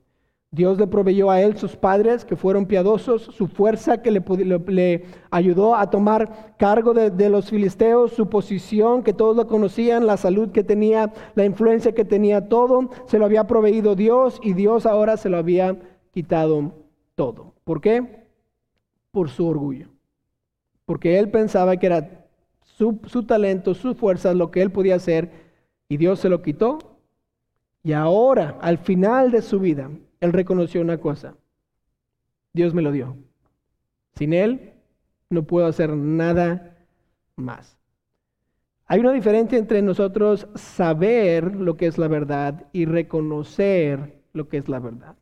Dios 0.51 0.79
le 0.79 0.87
proveyó 0.87 1.31
a 1.31 1.41
él 1.41 1.57
sus 1.57 1.77
padres 1.77 2.27
que 2.27 2.37
fueron 2.37 2.67
piadosos, 2.67 3.23
su 3.23 3.49
fuerza 3.49 4.03
que 4.03 4.11
le, 4.11 4.23
le 4.67 5.05
ayudó 5.31 5.77
a 5.77 5.89
tomar 5.89 6.55
cargo 6.59 6.93
de, 6.93 7.11
de, 7.11 7.31
los 7.31 7.49
filisteos, 7.51 8.13
su 8.13 8.29
posición 8.29 9.03
que 9.03 9.13
todos 9.15 9.37
lo 9.37 9.47
conocían, 9.47 10.07
la 10.07 10.17
salud 10.19 10.51
que 10.51 10.65
tenía, 10.65 11.13
la 11.35 11.47
influencia 11.47 11.93
que 11.93 12.05
tenía, 12.05 12.49
todo 12.49 12.91
se 13.07 13.19
lo 13.19 13.27
había 13.27 13.47
proveído 13.47 13.95
Dios 13.95 14.41
y 14.43 14.55
Dios 14.55 14.87
ahora 14.87 15.19
se 15.19 15.29
lo 15.29 15.37
había 15.37 15.77
quitado 16.19 16.73
todo. 17.15 17.55
¿Por 17.63 17.81
qué? 17.81 18.27
Por 19.13 19.31
su 19.31 19.47
orgullo. 19.47 19.87
Porque 20.85 21.17
él 21.17 21.31
pensaba 21.31 21.77
que 21.77 21.87
era 21.87 22.27
su, 22.65 23.23
talento, 23.25 23.73
su 23.73 23.95
fuerza, 23.95 24.35
lo 24.35 24.51
que 24.51 24.63
él 24.63 24.73
podía 24.73 24.97
hacer, 24.97 25.31
y 25.89 25.97
Dios 25.97 26.19
se 26.19 26.29
lo 26.29 26.43
quitó. 26.43 26.99
Y 27.85 27.93
ahora, 27.93 28.59
al 28.61 28.79
final 28.79 29.31
de 29.31 29.43
su 29.43 29.61
vida, 29.61 29.93
él 30.19 30.33
reconoció 30.33 30.81
una 30.81 30.99
cosa. 30.99 31.37
Dios 32.53 32.75
me 32.75 32.83
lo 32.83 32.91
dio. 32.91 33.17
Sin 34.17 34.33
él, 34.33 34.73
no 35.31 35.45
puedo 35.45 35.69
hacer 35.69 35.97
nada 35.97 36.77
más. 37.37 37.79
Hay 38.87 38.99
una 38.99 39.13
diferencia 39.13 39.57
entre 39.57 39.83
nosotros 39.83 40.49
saber 40.57 41.55
lo 41.55 41.77
que 41.77 41.87
es 41.87 41.97
la 41.97 42.09
verdad 42.09 42.67
y 42.73 42.87
reconocer 42.87 44.21
lo 44.33 44.49
que 44.49 44.57
es 44.57 44.69
la 44.69 44.81
verdad. 44.81 45.15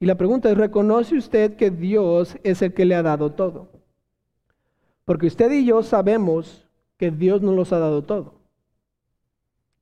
Y 0.00 0.06
la 0.06 0.16
pregunta 0.16 0.50
es, 0.50 0.56
¿reconoce 0.56 1.16
usted 1.16 1.56
que 1.56 1.70
Dios 1.70 2.36
es 2.44 2.62
el 2.62 2.72
que 2.72 2.84
le 2.84 2.94
ha 2.94 3.02
dado 3.02 3.32
todo? 3.32 3.68
Porque 5.04 5.26
usted 5.26 5.50
y 5.50 5.64
yo 5.64 5.82
sabemos 5.82 6.68
que 6.96 7.10
Dios 7.10 7.42
no 7.42 7.52
nos 7.52 7.72
ha 7.72 7.78
dado 7.78 8.04
todo, 8.04 8.34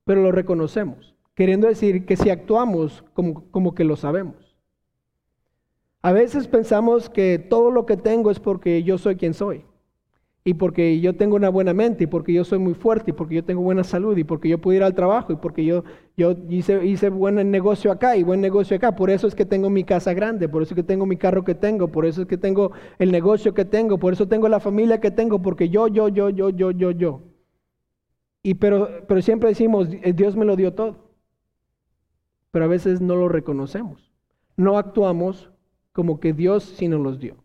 pero 0.05 0.21
lo 0.21 0.31
reconocemos, 0.31 1.15
queriendo 1.35 1.67
decir 1.67 2.05
que 2.05 2.17
si 2.17 2.29
actuamos 2.29 3.03
como, 3.13 3.49
como 3.51 3.75
que 3.75 3.83
lo 3.83 3.95
sabemos. 3.95 4.55
A 6.01 6.11
veces 6.11 6.47
pensamos 6.47 7.09
que 7.09 7.37
todo 7.37 7.69
lo 7.69 7.85
que 7.85 7.97
tengo 7.97 8.31
es 8.31 8.39
porque 8.39 8.83
yo 8.83 8.97
soy 8.97 9.17
quien 9.17 9.33
soy 9.33 9.65
y 10.47 10.53
porque 10.53 11.01
yo 11.01 11.13
tengo 11.13 11.35
una 11.35 11.49
buena 11.49 11.73
mente, 11.73 12.05
y 12.05 12.07
porque 12.07 12.31
yo 12.31 12.45
soy 12.45 12.57
muy 12.57 12.73
fuerte, 12.73 13.11
y 13.11 13.13
porque 13.13 13.35
yo 13.35 13.43
tengo 13.43 13.61
buena 13.61 13.83
salud, 13.83 14.15
y 14.15 14.23
porque 14.23 14.47
yo 14.47 14.59
puedo 14.59 14.77
ir 14.77 14.83
al 14.83 14.95
trabajo, 14.95 15.33
y 15.33 15.35
porque 15.35 15.65
yo, 15.65 15.83
hice 16.47 17.09
buen 17.09 17.51
negocio 17.51 17.91
acá 17.91 18.15
y 18.15 18.23
buen 18.23 18.39
negocio 18.39 18.77
acá. 18.77 18.95
Por 18.95 19.09
eso 19.09 19.27
es 19.27 19.35
que 19.35 19.43
tengo 19.43 19.69
mi 19.69 19.83
casa 19.83 20.13
grande, 20.13 20.47
por 20.47 20.63
eso 20.63 20.73
es 20.73 20.77
que 20.77 20.83
tengo 20.83 21.05
mi 21.05 21.17
carro 21.17 21.43
que 21.43 21.53
tengo, 21.53 21.89
por 21.89 22.05
eso 22.05 22.21
es 22.21 22.29
que 22.29 22.37
tengo 22.37 22.71
el 22.97 23.11
negocio 23.11 23.53
que 23.53 23.65
tengo, 23.65 23.97
por 23.97 24.13
eso 24.13 24.29
tengo 24.29 24.47
la 24.47 24.61
familia 24.61 25.01
que 25.01 25.11
tengo, 25.11 25.41
porque 25.41 25.67
yo, 25.67 25.89
yo, 25.89 26.07
yo, 26.07 26.29
yo, 26.29 26.49
yo, 26.49 26.71
yo, 26.71 26.91
yo. 26.91 27.23
Y 28.41 28.53
pero, 28.53 29.05
pero 29.05 29.21
siempre 29.21 29.49
decimos, 29.49 29.89
eh, 30.01 30.13
Dios 30.13 30.37
me 30.37 30.45
lo 30.45 30.55
dio 30.55 30.73
todo. 30.73 31.09
Pero 32.51 32.63
a 32.63 32.69
veces 32.69 33.01
no 33.01 33.17
lo 33.17 33.27
reconocemos. 33.27 34.13
No 34.55 34.77
actuamos 34.77 35.51
como 35.91 36.21
que 36.21 36.31
Dios 36.31 36.63
sí 36.63 36.87
nos 36.87 37.01
los 37.01 37.19
dio. 37.19 37.35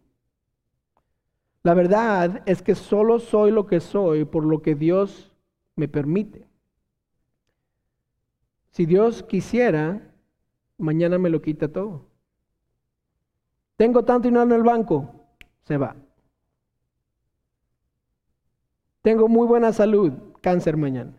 La 1.62 1.74
verdad 1.74 2.42
es 2.46 2.62
que 2.62 2.74
solo 2.74 3.18
soy 3.18 3.50
lo 3.52 3.66
que 3.66 3.80
soy 3.80 4.24
por 4.24 4.44
lo 4.44 4.62
que 4.62 4.74
Dios 4.74 5.32
me 5.76 5.88
permite. 5.88 6.48
Si 8.70 8.86
Dios 8.86 9.22
quisiera, 9.22 10.12
mañana 10.78 11.18
me 11.18 11.30
lo 11.30 11.40
quita 11.40 11.68
todo. 11.68 12.06
Tengo 13.76 14.04
tanto 14.04 14.28
dinero 14.28 14.44
en 14.44 14.52
el 14.52 14.62
banco, 14.62 15.26
se 15.62 15.76
va. 15.76 15.96
Tengo 19.02 19.28
muy 19.28 19.46
buena 19.46 19.72
salud, 19.72 20.12
cáncer 20.40 20.76
mañana. 20.76 21.12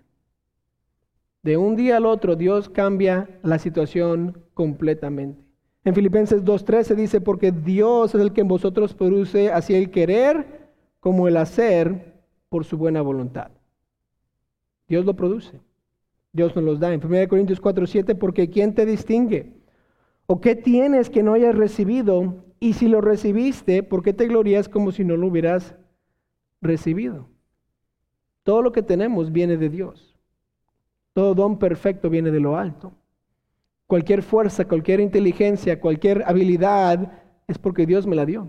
De 1.42 1.58
un 1.58 1.76
día 1.76 1.98
al 1.98 2.06
otro 2.06 2.36
Dios 2.36 2.70
cambia 2.70 3.30
la 3.44 3.60
situación 3.60 4.46
completamente. 4.54 5.43
En 5.86 5.94
Filipenses 5.94 6.44
2.13 6.44 6.96
dice, 6.96 7.22
porque 7.22 7.52
Dios 7.52 8.16
es 8.16 8.22
el 8.22 8.32
que 8.32 8.42
en 8.42 8.48
vosotros 8.48 8.94
produce 8.94 9.52
así 9.52 9.76
el 9.76 9.92
querer 9.92 10.70
como 11.00 11.28
el 11.28 11.36
hacer 11.38 12.14
por 12.50 12.64
su 12.64 12.78
buena 12.78 13.02
voluntad. 13.02 13.52
Dios 14.88 15.06
lo 15.06 15.16
produce. 15.16 15.60
Dios 16.32 16.56
nos 16.56 16.64
los 16.64 16.80
da. 16.80 16.94
En 16.94 17.06
1 17.06 17.28
Corintios 17.28 17.62
4.7, 17.62 18.18
porque 18.18 18.50
¿quién 18.50 18.74
te 18.74 18.86
distingue? 18.86 19.54
¿O 20.26 20.40
qué 20.40 20.56
tienes 20.56 21.10
que 21.10 21.24
no 21.24 21.34
hayas 21.34 21.56
recibido? 21.56 22.44
Y 22.60 22.74
si 22.74 22.88
lo 22.88 23.02
recibiste, 23.02 23.84
¿por 23.84 24.04
qué 24.04 24.14
te 24.14 24.28
glorías 24.28 24.70
como 24.70 24.92
si 24.92 25.04
no 25.04 25.18
lo 25.18 25.28
hubieras 25.28 25.76
recibido? 26.62 27.28
Todo 28.44 28.62
lo 28.62 28.72
que 28.72 28.82
tenemos 28.82 29.32
viene 29.32 29.58
de 29.58 29.70
Dios. 29.70 30.18
Todo 31.12 31.36
don 31.36 31.60
perfecto 31.60 32.10
viene 32.10 32.32
de 32.32 32.40
lo 32.40 32.58
alto. 32.58 32.94
Cualquier 33.94 34.24
fuerza, 34.24 34.66
cualquier 34.68 35.02
inteligencia, 35.02 35.80
cualquier 35.80 36.24
habilidad 36.26 37.12
es 37.48 37.60
porque 37.60 37.86
Dios 37.86 38.08
me 38.08 38.16
la 38.16 38.26
dio. 38.26 38.48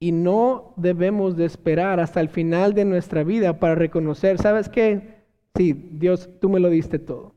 Y 0.00 0.12
no 0.12 0.72
debemos 0.78 1.36
de 1.36 1.44
esperar 1.44 2.00
hasta 2.00 2.22
el 2.22 2.30
final 2.30 2.72
de 2.72 2.86
nuestra 2.86 3.24
vida 3.24 3.60
para 3.60 3.74
reconocer, 3.74 4.38
¿sabes 4.38 4.70
qué? 4.70 5.22
sí, 5.54 5.74
Dios, 5.74 6.30
tú 6.40 6.48
me 6.48 6.60
lo 6.60 6.70
diste 6.70 6.98
todo. 6.98 7.34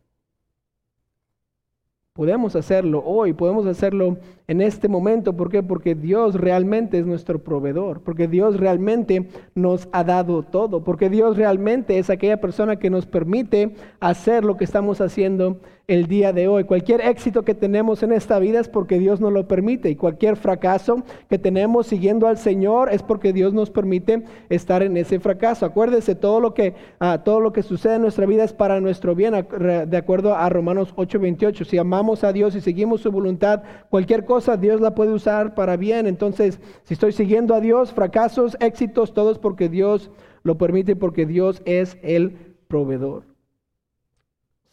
Podemos 2.16 2.56
hacerlo 2.56 3.04
hoy, 3.06 3.34
podemos 3.34 3.66
hacerlo 3.66 4.16
en 4.48 4.62
este 4.62 4.88
momento. 4.88 5.36
¿Por 5.36 5.52
qué? 5.52 5.62
Porque 5.62 5.96
Dios 5.96 6.36
realmente 6.36 6.98
es 6.98 7.06
nuestro 7.06 7.40
proveedor, 7.44 8.00
porque 8.04 8.30
Dios 8.30 8.58
realmente 8.58 9.28
nos 9.54 9.90
ha 9.92 10.06
dado 10.06 10.42
todo, 10.42 10.82
porque 10.86 11.10
Dios 11.10 11.36
realmente 11.36 12.00
es 12.00 12.10
aquella 12.10 12.40
persona 12.40 12.78
que 12.78 12.90
nos 12.90 13.06
permite 13.06 13.76
hacer 14.00 14.46
lo 14.46 14.56
que 14.56 14.64
estamos 14.64 15.02
haciendo 15.02 15.60
el 15.88 16.08
día 16.08 16.34
de 16.34 16.48
hoy. 16.48 16.64
Cualquier 16.64 17.02
éxito 17.02 17.44
que 17.44 17.54
tenemos 17.54 18.02
en 18.04 18.12
esta 18.12 18.40
vida 18.40 18.60
es 18.60 18.68
porque 18.68 19.00
Dios 19.00 19.22
nos 19.22 19.32
lo 19.32 19.48
permite 19.48 19.90
y 19.90 19.96
cualquier 19.96 20.36
fracaso 20.36 21.04
que 21.30 21.38
tenemos 21.38 21.88
siguiendo 21.88 22.28
al 22.28 22.38
Señor 22.38 22.92
es 22.92 23.04
porque 23.04 23.34
Dios 23.34 23.54
nos 23.54 23.70
permite 23.70 24.24
estar 24.50 24.82
en 24.82 24.98
ese 24.98 25.20
fracaso. 25.20 25.66
Acuérdese, 25.66 26.16
todo 26.16 26.40
lo 26.40 26.54
que, 26.54 26.74
ah, 27.00 27.22
todo 27.24 27.40
lo 27.40 27.54
que 27.54 27.64
sucede 27.64 27.96
en 27.96 28.02
nuestra 28.02 28.26
vida 28.26 28.44
es 28.44 28.54
para 28.54 28.82
nuestro 28.82 29.16
bien, 29.16 29.34
de 29.34 29.98
acuerdo 29.98 30.36
a 30.36 30.50
Romanos 30.50 30.94
8:28. 30.96 31.66
Si 31.66 31.78
amamos 31.78 32.24
a 32.24 32.34
Dios 32.34 32.56
y 32.56 32.62
seguimos 32.62 33.02
su 33.02 33.12
voluntad, 33.12 33.64
cualquier 33.90 34.26
cosa 34.26 34.58
Dios 34.58 34.82
la 34.82 34.96
puede 34.96 35.12
usar 35.12 35.54
para 35.54 35.78
bien. 35.78 36.08
Entonces, 36.08 36.60
si 36.84 36.94
estoy 36.94 37.12
siguiendo 37.12 37.54
a 37.54 37.62
Dios, 37.62 37.94
fracasos, 37.94 38.58
éxitos, 38.60 39.14
todo 39.14 39.32
es 39.32 39.38
porque 39.38 39.70
Dios 39.70 40.10
lo 40.44 40.58
permite, 40.58 40.96
porque 40.96 41.26
Dios 41.26 41.62
es 41.66 41.98
el 42.02 42.56
proveedor. 42.68 43.35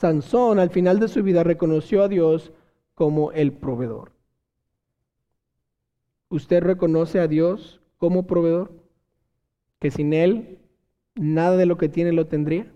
Sansón 0.02 0.58
al 0.58 0.70
final 0.70 0.98
de 0.98 1.06
su 1.06 1.22
vida 1.22 1.44
reconoció 1.44 2.02
a 2.02 2.08
Dios 2.08 2.50
como 2.96 3.30
el 3.30 3.52
proveedor. 3.52 4.10
¿Usted 6.28 6.60
reconoce 6.60 7.20
a 7.20 7.28
Dios 7.28 7.80
como 7.98 8.26
proveedor? 8.26 8.72
Que 9.78 9.92
sin 9.92 10.12
Él 10.12 10.58
nada 11.14 11.56
de 11.56 11.66
lo 11.66 11.78
que 11.78 11.88
tiene 11.88 12.10
lo 12.10 12.26
tendría. 12.26 12.72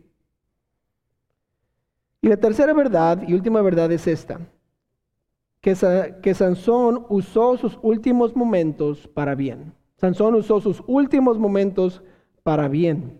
Y 2.20 2.28
la 2.28 2.36
tercera 2.36 2.72
verdad 2.72 3.24
y 3.26 3.34
última 3.34 3.60
verdad 3.60 3.90
es 3.90 4.06
esta, 4.06 4.38
que, 5.60 5.74
que 6.22 6.32
Sansón 6.32 7.06
usó 7.08 7.56
sus 7.56 7.76
últimos 7.82 8.36
momentos 8.36 9.08
para 9.08 9.34
bien. 9.34 9.74
Sansón 9.96 10.36
usó 10.36 10.60
sus 10.60 10.80
últimos 10.86 11.40
momentos 11.40 12.04
para 12.44 12.68
bien. 12.68 13.18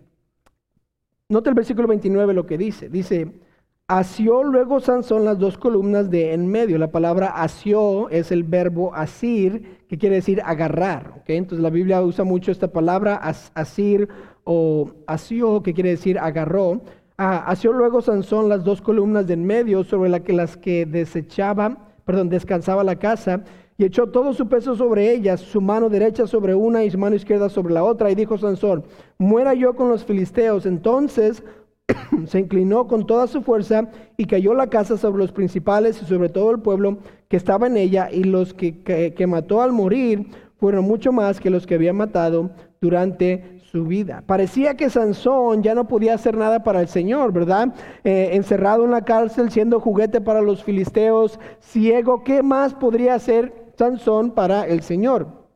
Nota 1.27 1.49
el 1.49 1.55
versículo 1.55 1.89
29 1.89 2.33
lo 2.33 2.45
que 2.45 2.57
dice. 2.57 2.87
Dice, 2.87 3.41
Asió 3.89 4.43
luego 4.43 4.81
Sansón 4.81 5.23
las 5.23 5.39
dos 5.39 5.57
columnas 5.57 6.09
de 6.09 6.33
en 6.33 6.45
medio. 6.49 6.77
La 6.77 6.91
palabra 6.91 7.27
asió 7.27 8.09
es 8.09 8.33
el 8.33 8.43
verbo 8.43 8.93
asir, 8.93 9.77
que 9.87 9.97
quiere 9.97 10.15
decir 10.15 10.41
agarrar. 10.43 11.23
Entonces 11.25 11.63
la 11.63 11.69
Biblia 11.69 12.01
usa 12.01 12.25
mucho 12.25 12.51
esta 12.51 12.67
palabra 12.67 13.15
asir 13.15 14.09
o 14.43 14.91
asió, 15.07 15.63
que 15.63 15.73
quiere 15.73 15.91
decir 15.91 16.19
agarró. 16.19 16.81
Ah, 17.17 17.45
asió 17.47 17.71
luego 17.71 18.01
Sansón 18.01 18.49
las 18.49 18.65
dos 18.65 18.81
columnas 18.81 19.25
de 19.25 19.35
en 19.35 19.45
medio 19.45 19.85
sobre 19.85 20.09
la 20.09 20.19
que 20.19 20.33
las 20.33 20.57
que 20.57 20.85
desechaba, 20.85 21.77
perdón, 22.03 22.27
descansaba 22.27 22.83
la 22.83 22.97
casa 22.97 23.45
y 23.77 23.85
echó 23.85 24.07
todo 24.07 24.33
su 24.33 24.49
peso 24.49 24.75
sobre 24.75 25.13
ellas, 25.13 25.39
su 25.39 25.61
mano 25.61 25.87
derecha 25.87 26.27
sobre 26.27 26.55
una 26.55 26.83
y 26.83 26.91
su 26.91 26.97
mano 26.97 27.15
izquierda 27.15 27.47
sobre 27.47 27.73
la 27.73 27.85
otra. 27.85 28.11
Y 28.11 28.15
dijo 28.15 28.37
Sansón, 28.37 28.83
muera 29.17 29.53
yo 29.53 29.77
con 29.77 29.87
los 29.87 30.03
filisteos. 30.03 30.65
Entonces 30.65 31.41
se 32.27 32.39
inclinó 32.39 32.87
con 32.87 33.07
toda 33.07 33.27
su 33.27 33.41
fuerza 33.41 33.89
y 34.17 34.25
cayó 34.25 34.53
la 34.53 34.67
casa 34.67 34.97
sobre 34.97 35.19
los 35.19 35.31
principales 35.31 36.01
y 36.01 36.05
sobre 36.05 36.29
todo 36.29 36.51
el 36.51 36.59
pueblo 36.59 36.97
que 37.29 37.37
estaba 37.37 37.67
en 37.67 37.77
ella, 37.77 38.09
y 38.11 38.23
los 38.23 38.53
que, 38.53 39.25
mató 39.27 39.61
al 39.61 39.73
morir 39.73 40.27
fueron 40.57 40.85
mucho 40.85 41.11
más 41.11 41.39
que 41.39 41.49
los 41.49 41.67
que 41.67 41.75
había 41.75 41.93
matado 41.93 42.51
durante 42.81 43.59
su 43.71 43.85
vida. 43.85 44.23
Parecía 44.25 44.75
que 44.75 44.89
Sansón 44.89 45.61
ya 45.61 45.75
no 45.75 45.87
podía 45.87 46.13
hacer 46.13 46.37
nada 46.37 46.63
para 46.63 46.81
el 46.81 46.87
Señor, 46.87 47.33
¿verdad? 47.33 47.73
Eh, 48.03 48.29
encerrado 48.33 48.85
en 48.85 48.91
la 48.91 49.03
cárcel, 49.03 49.51
siendo 49.51 49.79
juguete 49.79 50.21
para 50.21 50.41
los 50.41 50.63
filisteos, 50.63 51.39
ciego, 51.59 52.23
¿qué 52.23 52.41
más 52.41 52.73
podría 52.73 53.15
hacer 53.15 53.71
Sansón 53.77 54.31
para 54.31 54.65
el 54.65 54.81
Señor? 54.81 55.46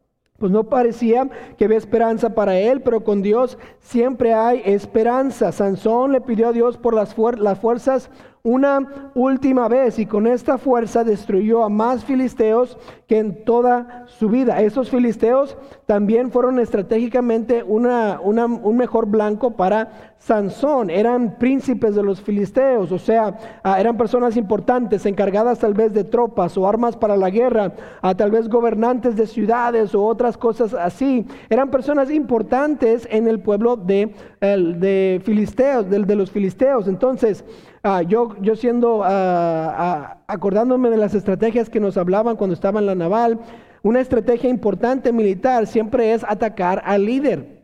Pues 0.42 0.52
no 0.52 0.64
parecía 0.64 1.30
que 1.56 1.66
había 1.66 1.78
esperanza 1.78 2.34
para 2.34 2.58
él, 2.58 2.82
pero 2.82 3.04
con 3.04 3.22
Dios 3.22 3.60
siempre 3.80 4.34
hay 4.34 4.64
esperanza. 4.66 5.52
Sansón 5.52 6.14
le 6.14 6.20
pidió 6.20 6.48
a 6.48 6.52
Dios 6.52 6.78
por 6.78 6.96
las, 6.96 7.16
las 7.38 7.60
fuerzas 7.60 8.10
una 8.44 9.12
última 9.14 9.68
vez 9.68 10.00
y 10.00 10.06
con 10.06 10.26
esta 10.26 10.58
fuerza 10.58 11.04
destruyó 11.04 11.64
a 11.64 11.70
más 11.70 12.04
filisteos 12.04 12.78
que 13.08 13.20
en 13.20 13.46
toda 13.46 14.06
su 14.08 14.30
vida. 14.30 14.62
Esos 14.62 14.90
filisteos 14.90 15.58
también 15.86 16.32
fueron 16.32 16.60
estratégicamente 16.60 17.62
una, 17.64 18.20
un 18.22 18.78
mejor 18.78 19.06
blanco 19.06 19.52
para 19.52 20.16
Sansón. 20.18 20.90
Eran 20.90 21.38
príncipes 21.38 21.94
de 21.94 22.04
los 22.04 22.22
filisteos, 22.22 22.92
o 22.92 22.98
sea, 22.98 23.38
ah, 23.64 23.80
eran 23.80 23.98
personas 23.98 24.38
importantes, 24.38 25.06
encargadas 25.06 25.60
tal 25.60 25.74
vez 25.74 25.94
de 25.94 26.04
tropas 26.04 26.58
o 26.58 26.68
armas 26.68 26.96
para 26.96 27.18
la 27.18 27.30
guerra, 27.30 27.74
a 28.02 28.16
tal 28.16 28.32
vez 28.32 28.48
gobernantes 28.48 29.16
de 29.16 29.28
ciudades 29.28 29.94
o 29.94 30.04
otras 30.04 30.38
cosas 30.38 30.74
así. 30.74 31.28
Eran 31.50 31.70
personas 31.70 32.10
importantes 32.10 33.08
en 33.12 33.28
el 33.28 33.40
pueblo 33.40 33.76
de, 33.76 34.14
de 34.40 35.22
filisteos, 35.24 35.90
de 35.90 36.16
los 36.16 36.32
filisteos. 36.32 36.88
Entonces, 36.88 37.44
Ah, 37.84 38.04
yo, 38.04 38.36
yo 38.42 38.56
siendo, 38.56 39.04
ah, 39.04 39.10
ah, 39.10 40.24
acordándome 40.28 40.92
de 40.92 40.98
las 40.98 41.16
estrategias 41.16 41.70
que 41.70 41.80
nos 41.80 41.98
hablaban 41.98 42.36
cuando 42.36 42.54
estaba 42.54 42.80
en 42.80 42.86
la 42.86 42.94
naval, 42.96 43.40
una 43.82 44.02
estrategia 44.02 44.50
importante 44.50 45.12
militar 45.12 45.66
siempre 45.66 46.14
es 46.14 46.24
atacar 46.24 46.84
al 46.86 47.06
líder 47.06 47.64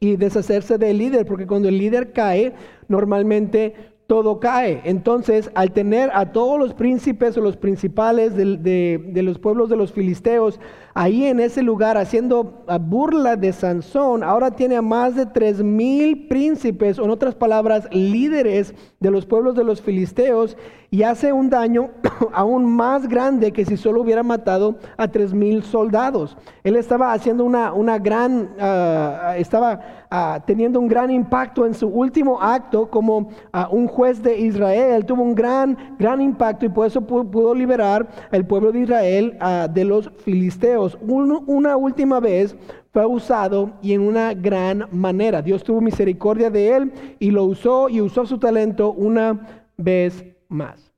y 0.00 0.16
deshacerse 0.16 0.78
del 0.78 0.96
líder, 0.96 1.26
porque 1.26 1.46
cuando 1.46 1.68
el 1.68 1.76
líder 1.76 2.12
cae, 2.12 2.54
normalmente 2.88 3.74
todo 4.08 4.40
cae. 4.40 4.80
Entonces, 4.84 5.50
al 5.54 5.72
tener 5.72 6.10
a 6.14 6.32
todos 6.32 6.58
los 6.58 6.72
príncipes 6.72 7.36
o 7.36 7.42
los 7.42 7.58
principales 7.58 8.34
de, 8.34 9.20
los 9.22 9.38
pueblos 9.38 9.68
de 9.68 9.76
los 9.76 9.92
filisteos 9.92 10.58
ahí 10.94 11.26
en 11.26 11.38
ese 11.38 11.62
lugar 11.62 11.98
haciendo 11.98 12.64
burla 12.80 13.36
de 13.36 13.52
Sansón, 13.52 14.24
ahora 14.24 14.50
tiene 14.50 14.76
a 14.76 14.82
más 14.82 15.14
de 15.14 15.26
tres 15.26 15.62
mil 15.62 16.26
príncipes, 16.26 16.98
o 16.98 17.04
en 17.04 17.10
otras 17.10 17.34
palabras, 17.36 17.86
líderes 17.92 18.74
de 18.98 19.10
los 19.10 19.26
pueblos 19.26 19.54
de 19.54 19.62
los 19.62 19.80
filisteos, 19.82 20.56
y 20.90 21.02
hace 21.02 21.32
un 21.32 21.50
daño 21.50 21.90
aún 22.32 22.64
más 22.64 23.06
grande 23.08 23.52
que 23.52 23.64
si 23.64 23.76
solo 23.76 24.00
hubiera 24.00 24.22
matado 24.22 24.76
a 24.96 25.08
tres 25.08 25.34
mil 25.34 25.62
soldados. 25.62 26.36
Él 26.64 26.76
estaba 26.76 27.12
haciendo 27.12 27.44
una, 27.44 27.72
una 27.72 27.98
gran, 27.98 28.54
ah, 28.58 29.34
estaba 29.36 29.80
ah, 30.10 30.40
teniendo 30.46 30.80
un 30.80 30.88
gran 30.88 31.10
impacto 31.10 31.66
en 31.66 31.74
su 31.74 31.88
último 31.88 32.40
acto 32.40 32.90
como 32.90 33.28
ah, 33.52 33.68
un 33.70 33.86
juez 33.98 34.22
de 34.22 34.38
Israel. 34.38 35.04
Tuvo 35.04 35.24
un 35.24 35.34
gran, 35.34 35.96
gran 35.98 36.20
impacto 36.20 36.64
y 36.64 36.68
por 36.68 36.86
eso 36.86 37.00
pudo, 37.00 37.52
liberar 37.52 38.08
al 38.30 38.46
pueblo 38.46 38.70
de 38.70 38.82
Israel 38.82 39.36
de 39.72 39.84
los 39.84 40.08
filisteos. 40.24 40.96
una 41.02 41.76
última 41.76 42.20
vez 42.20 42.56
fue 42.92 43.04
usado 43.04 43.72
y 43.82 43.94
en 43.94 44.02
una 44.02 44.34
gran 44.34 44.86
manera. 44.92 45.42
Dios 45.42 45.64
tuvo 45.64 45.80
misericordia 45.80 46.48
de 46.48 46.76
él 46.76 46.92
y 47.18 47.32
lo 47.32 47.42
usó 47.42 47.88
y 47.88 48.00
usó 48.00 48.24
su 48.24 48.38
talento 48.38 48.92
una 48.92 49.64
vez 49.76 50.24
más. 50.46 50.92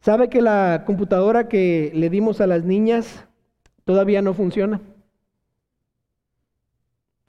¿Sabe 0.00 0.28
que 0.28 0.42
la 0.42 0.82
computadora 0.84 1.48
que 1.48 1.90
le 1.94 2.10
dimos 2.10 2.42
a 2.42 2.46
las 2.46 2.62
niñas 2.62 3.26
todavía 3.86 4.20
no 4.20 4.34
funciona? 4.34 4.82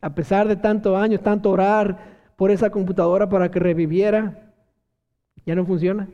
A 0.02 0.14
pesar 0.14 0.50
de 0.50 0.58
tantos 0.58 0.98
años, 0.98 1.22
tanto 1.22 1.52
orar 1.52 2.19
por 2.40 2.52
esa 2.52 2.70
computadora 2.70 3.28
para 3.28 3.52
que 3.52 3.60
reviviera, 3.60 4.54
ya 5.46 5.56
no 5.56 5.66
funciona. 5.66 6.08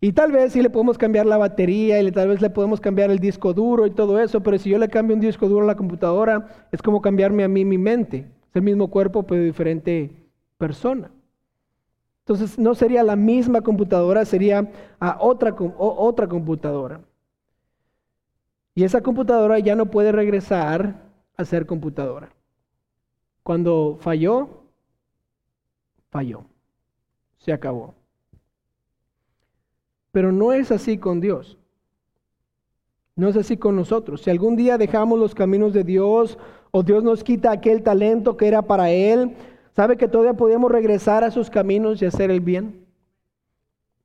Y 0.00 0.10
tal 0.10 0.32
vez 0.32 0.52
sí 0.52 0.60
le 0.60 0.68
podemos 0.68 0.98
cambiar 0.98 1.26
la 1.26 1.36
batería 1.36 2.02
y 2.02 2.10
tal 2.10 2.26
vez 2.26 2.42
le 2.42 2.50
podemos 2.50 2.80
cambiar 2.80 3.12
el 3.12 3.20
disco 3.20 3.54
duro 3.54 3.86
y 3.86 3.92
todo 3.92 4.18
eso, 4.18 4.42
pero 4.42 4.58
si 4.58 4.70
yo 4.70 4.78
le 4.80 4.88
cambio 4.88 5.14
un 5.14 5.20
disco 5.20 5.48
duro 5.48 5.62
a 5.62 5.68
la 5.68 5.76
computadora, 5.76 6.48
es 6.72 6.82
como 6.82 7.00
cambiarme 7.00 7.44
a 7.44 7.48
mí 7.48 7.64
mi 7.64 7.78
mente. 7.78 8.26
Es 8.48 8.56
el 8.56 8.62
mismo 8.62 8.88
cuerpo, 8.88 9.22
pero 9.22 9.44
diferente 9.44 10.10
persona. 10.56 11.08
Entonces 12.22 12.58
no 12.58 12.74
sería 12.74 13.04
la 13.04 13.14
misma 13.14 13.60
computadora, 13.60 14.24
sería 14.24 14.72
otra, 15.20 15.54
otra 15.78 16.26
computadora. 16.26 17.00
Y 18.74 18.82
esa 18.82 19.02
computadora 19.02 19.60
ya 19.60 19.76
no 19.76 19.86
puede 19.86 20.10
regresar 20.10 20.96
a 21.36 21.44
ser 21.44 21.64
computadora. 21.64 22.30
Cuando 23.48 23.96
falló, 23.98 24.46
falló. 26.10 26.44
Se 27.38 27.50
acabó. 27.50 27.94
Pero 30.12 30.32
no 30.32 30.52
es 30.52 30.70
así 30.70 30.98
con 30.98 31.18
Dios. 31.18 31.56
No 33.16 33.26
es 33.26 33.38
así 33.38 33.56
con 33.56 33.74
nosotros. 33.74 34.20
Si 34.20 34.28
algún 34.28 34.54
día 34.54 34.76
dejamos 34.76 35.18
los 35.18 35.34
caminos 35.34 35.72
de 35.72 35.82
Dios 35.82 36.36
o 36.72 36.82
Dios 36.82 37.02
nos 37.02 37.24
quita 37.24 37.50
aquel 37.50 37.82
talento 37.82 38.36
que 38.36 38.48
era 38.48 38.60
para 38.60 38.90
Él, 38.90 39.34
¿Sabe 39.74 39.96
que 39.96 40.08
todavía 40.08 40.34
podemos 40.34 40.70
regresar 40.70 41.24
a 41.24 41.30
sus 41.30 41.48
caminos 41.48 42.02
y 42.02 42.04
hacer 42.04 42.30
el 42.30 42.40
bien? 42.40 42.84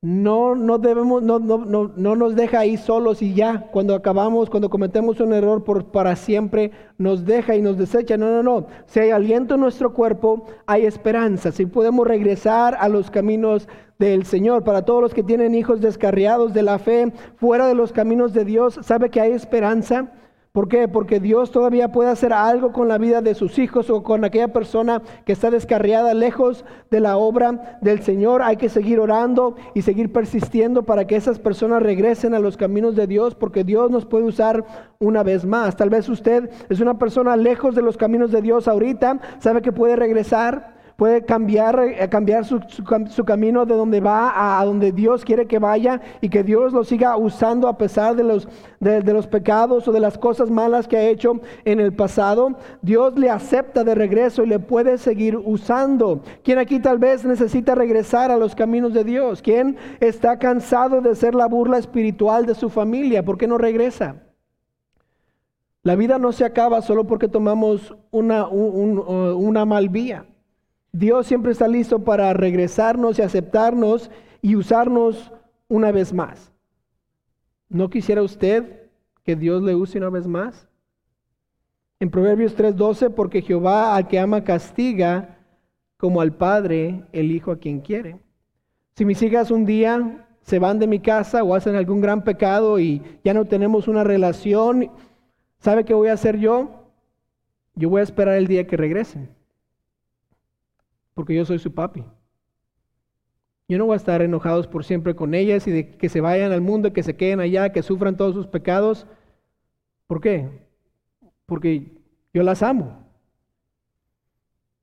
No, 0.04 0.54
no 0.54 0.76
debemos, 0.76 1.22
no, 1.22 1.38
no, 1.38 1.64
no, 1.64 1.90
no 1.96 2.14
nos 2.14 2.34
deja 2.36 2.58
ahí 2.58 2.76
solos 2.76 3.22
y 3.22 3.32
ya, 3.32 3.68
cuando 3.72 3.94
acabamos, 3.94 4.50
cuando 4.50 4.68
cometemos 4.68 5.18
un 5.18 5.32
error 5.32 5.64
por, 5.64 5.86
para 5.86 6.14
siempre, 6.14 6.72
nos 6.98 7.24
deja 7.24 7.56
y 7.56 7.62
nos 7.62 7.78
desecha. 7.78 8.18
No, 8.18 8.30
no, 8.30 8.42
no. 8.42 8.66
Si 8.84 9.00
hay 9.00 9.12
aliento 9.12 9.54
en 9.54 9.62
nuestro 9.62 9.94
cuerpo, 9.94 10.44
hay 10.66 10.84
esperanza. 10.84 11.52
Si 11.52 11.64
podemos 11.64 12.06
regresar 12.06 12.76
a 12.78 12.90
los 12.90 13.10
caminos 13.10 13.66
del 13.98 14.26
Señor. 14.26 14.62
Para 14.62 14.84
todos 14.84 15.00
los 15.00 15.14
que 15.14 15.22
tienen 15.22 15.54
hijos 15.54 15.80
descarriados 15.80 16.52
de 16.52 16.64
la 16.64 16.78
fe, 16.78 17.10
fuera 17.36 17.66
de 17.66 17.74
los 17.74 17.90
caminos 17.90 18.34
de 18.34 18.44
Dios, 18.44 18.78
¿sabe 18.82 19.08
que 19.08 19.22
hay 19.22 19.32
esperanza? 19.32 20.12
¿Por 20.54 20.68
qué? 20.68 20.86
Porque 20.86 21.18
Dios 21.18 21.50
todavía 21.50 21.90
puede 21.90 22.10
hacer 22.10 22.32
algo 22.32 22.72
con 22.72 22.86
la 22.86 22.96
vida 22.96 23.22
de 23.22 23.34
sus 23.34 23.58
hijos 23.58 23.90
o 23.90 24.04
con 24.04 24.24
aquella 24.24 24.52
persona 24.52 25.02
que 25.26 25.32
está 25.32 25.50
descarriada 25.50 26.14
lejos 26.14 26.64
de 26.92 27.00
la 27.00 27.16
obra 27.16 27.80
del 27.80 28.02
Señor. 28.02 28.40
Hay 28.40 28.56
que 28.56 28.68
seguir 28.68 29.00
orando 29.00 29.56
y 29.74 29.82
seguir 29.82 30.12
persistiendo 30.12 30.84
para 30.84 31.08
que 31.08 31.16
esas 31.16 31.40
personas 31.40 31.82
regresen 31.82 32.34
a 32.34 32.38
los 32.38 32.56
caminos 32.56 32.94
de 32.94 33.08
Dios, 33.08 33.34
porque 33.34 33.64
Dios 33.64 33.90
nos 33.90 34.06
puede 34.06 34.26
usar 34.26 34.64
una 35.00 35.24
vez 35.24 35.44
más. 35.44 35.76
Tal 35.76 35.90
vez 35.90 36.08
usted 36.08 36.48
es 36.68 36.78
una 36.78 37.00
persona 37.00 37.36
lejos 37.36 37.74
de 37.74 37.82
los 37.82 37.96
caminos 37.96 38.30
de 38.30 38.40
Dios 38.40 38.68
ahorita, 38.68 39.18
sabe 39.40 39.60
que 39.60 39.72
puede 39.72 39.96
regresar 39.96 40.73
puede 40.96 41.24
cambiar, 41.24 41.78
eh, 41.80 42.08
cambiar 42.08 42.44
su, 42.44 42.60
camino 43.24 43.66
de 43.66 43.74
donde 43.74 44.00
va 44.00 44.60
a, 44.60 44.64
donde 44.64 44.92
Dios 44.92 45.24
quiere 45.24 45.46
que 45.46 45.58
vaya 45.58 46.00
y 46.20 46.28
que 46.28 46.42
Dios 46.42 46.72
lo 46.72 46.84
siga 46.84 47.16
usando 47.16 47.68
a 47.68 47.78
pesar 47.78 48.14
de 48.16 48.24
los, 48.24 48.48
de, 48.80 49.00
los 49.12 49.26
pecados 49.26 49.88
o 49.88 49.92
de 49.92 50.00
las 50.00 50.18
cosas 50.18 50.50
malas 50.50 50.86
que 50.86 50.96
ha 50.96 51.08
hecho 51.08 51.40
en 51.64 51.80
el 51.80 51.92
pasado. 51.92 52.54
Dios 52.82 53.18
le 53.18 53.30
acepta 53.30 53.84
de 53.84 53.94
regreso 53.94 54.44
y 54.44 54.46
le 54.46 54.58
puede 54.58 54.98
seguir 54.98 55.36
usando. 55.36 56.20
¿Quién 56.42 56.58
aquí 56.58 56.78
tal 56.80 56.98
vez 56.98 57.24
necesita 57.24 57.74
regresar 57.74 58.30
a 58.30 58.36
los 58.36 58.54
caminos 58.54 58.92
de 58.94 59.04
Dios? 59.04 59.42
¿Quién 59.42 59.76
está 60.00 60.38
cansado 60.38 61.00
de 61.00 61.14
ser 61.14 61.34
la 61.34 61.46
burla 61.46 61.78
espiritual 61.78 62.46
de 62.46 62.54
su 62.54 62.68
familia? 62.68 63.24
¿Por 63.24 63.38
qué 63.38 63.46
no 63.46 63.58
regresa? 63.58 64.16
La 65.82 65.96
vida 65.96 66.18
no 66.18 66.32
se 66.32 66.46
acaba 66.46 66.80
solo 66.80 67.06
porque 67.06 67.28
tomamos 67.28 67.94
una, 68.10 68.48
una 68.48 69.66
mal 69.66 69.90
vía. 69.90 70.24
Dios 70.94 71.26
siempre 71.26 71.50
está 71.50 71.66
listo 71.66 72.04
para 72.04 72.32
regresarnos 72.34 73.18
y 73.18 73.22
aceptarnos 73.22 74.12
y 74.40 74.54
usarnos 74.54 75.32
una 75.66 75.90
vez 75.90 76.12
más. 76.12 76.52
¿No 77.68 77.90
quisiera 77.90 78.22
usted 78.22 78.88
que 79.24 79.34
Dios 79.34 79.60
le 79.64 79.74
use 79.74 79.98
una 79.98 80.08
vez 80.08 80.28
más? 80.28 80.68
En 81.98 82.10
Proverbios 82.10 82.54
3:12, 82.54 83.10
porque 83.10 83.42
Jehová 83.42 83.96
al 83.96 84.06
que 84.06 84.20
ama 84.20 84.44
castiga, 84.44 85.36
como 85.96 86.20
al 86.20 86.32
Padre 86.36 87.02
el 87.10 87.32
Hijo 87.32 87.50
a 87.50 87.58
quien 87.58 87.80
quiere. 87.80 88.20
Si 88.94 89.04
mis 89.04 89.20
hijas 89.20 89.50
un 89.50 89.66
día 89.66 90.24
se 90.42 90.60
van 90.60 90.78
de 90.78 90.86
mi 90.86 91.00
casa 91.00 91.42
o 91.42 91.56
hacen 91.56 91.74
algún 91.74 92.00
gran 92.00 92.22
pecado 92.22 92.78
y 92.78 93.02
ya 93.24 93.34
no 93.34 93.46
tenemos 93.46 93.88
una 93.88 94.04
relación, 94.04 94.92
¿sabe 95.58 95.84
qué 95.84 95.92
voy 95.92 96.06
a 96.06 96.12
hacer 96.12 96.38
yo? 96.38 96.88
Yo 97.74 97.90
voy 97.90 97.98
a 97.98 98.04
esperar 98.04 98.36
el 98.36 98.46
día 98.46 98.68
que 98.68 98.76
regresen 98.76 99.28
porque 101.14 101.34
yo 101.34 101.44
soy 101.44 101.58
su 101.58 101.72
papi. 101.72 102.04
Yo 103.68 103.78
no 103.78 103.86
voy 103.86 103.94
a 103.94 103.96
estar 103.96 104.20
enojados 104.20 104.66
por 104.66 104.84
siempre 104.84 105.14
con 105.14 105.34
ellas 105.34 105.66
y 105.66 105.70
de 105.70 105.96
que 105.96 106.08
se 106.08 106.20
vayan 106.20 106.52
al 106.52 106.60
mundo, 106.60 106.92
que 106.92 107.02
se 107.02 107.16
queden 107.16 107.40
allá, 107.40 107.72
que 107.72 107.82
sufran 107.82 108.16
todos 108.16 108.34
sus 108.34 108.46
pecados. 108.46 109.06
¿Por 110.06 110.20
qué? 110.20 110.50
Porque 111.46 111.92
yo 112.34 112.42
las 112.42 112.62
amo. 112.62 113.04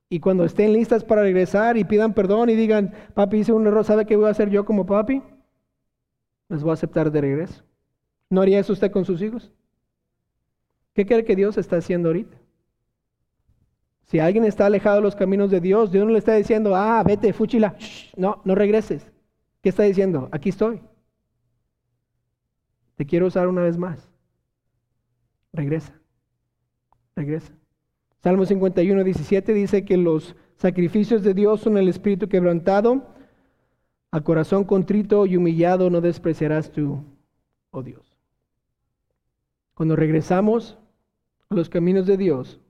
Y 0.10 0.20
cuando 0.20 0.44
estén 0.44 0.74
listas 0.74 1.04
para 1.04 1.22
regresar 1.22 1.78
y 1.78 1.84
pidan 1.84 2.14
perdón 2.14 2.50
y 2.50 2.56
digan, 2.56 2.94
papi 3.14 3.38
hice 3.38 3.54
un 3.54 3.68
error, 3.68 3.86
¿sabe 3.86 4.06
qué 4.06 4.16
voy 4.16 4.26
a 4.26 4.32
hacer 4.32 4.50
yo 4.50 4.66
como 4.66 4.86
papi? 4.86 5.22
Les 6.50 6.64
voy 6.64 6.72
a 6.72 6.74
aceptar 6.74 7.12
de 7.12 7.22
regreso. 7.22 7.64
¿No 8.30 8.42
haría 8.42 8.60
eso 8.60 8.74
usted 8.74 8.92
con 8.92 9.06
sus 9.06 9.22
hijos? 9.22 9.54
¿Qué 10.94 11.06
cree 11.06 11.24
que 11.24 11.36
Dios 11.36 11.58
está 11.58 11.78
haciendo 11.78 12.10
ahorita? 12.10 12.41
Si 14.12 14.20
alguien 14.20 14.44
está 14.44 14.66
alejado 14.66 14.98
de 14.98 15.04
los 15.04 15.16
caminos 15.16 15.50
de 15.52 15.62
Dios, 15.62 15.90
Dios 15.90 16.04
no 16.06 16.12
le 16.12 16.20
está 16.20 16.36
diciendo, 16.36 16.76
ah, 16.76 17.02
vete, 17.02 17.32
fúchila, 17.32 17.78
no, 18.18 18.42
no 18.44 18.56
regreses. 18.56 19.10
¿Qué 19.62 19.70
está 19.70 19.84
diciendo? 19.84 20.28
Aquí 20.34 20.50
estoy. 20.50 20.82
Te 22.98 23.06
quiero 23.06 23.28
usar 23.28 23.48
una 23.48 23.62
vez 23.62 23.78
más. 23.78 24.10
Regresa. 25.54 25.98
Regresa. 27.16 27.54
Salmo 28.22 28.46
51, 28.46 29.02
17 29.02 29.54
dice 29.54 29.86
que 29.86 29.96
los 29.96 30.36
sacrificios 30.58 31.24
de 31.24 31.34
Dios 31.34 31.62
son 31.62 31.78
el 31.78 31.88
espíritu 31.88 32.28
quebrantado. 32.28 33.16
A 34.12 34.20
corazón 34.20 34.66
contrito 34.66 35.26
y 35.26 35.38
humillado 35.38 35.90
no 35.90 36.02
despreciarás 36.02 36.70
tú, 36.74 37.02
oh 37.70 37.82
Dios. 37.82 38.18
Cuando 39.74 39.96
regresamos 39.96 40.78
a 41.50 41.56
los 41.56 41.70
caminos 41.70 42.06
de 42.08 42.18
Dios, 42.18 42.61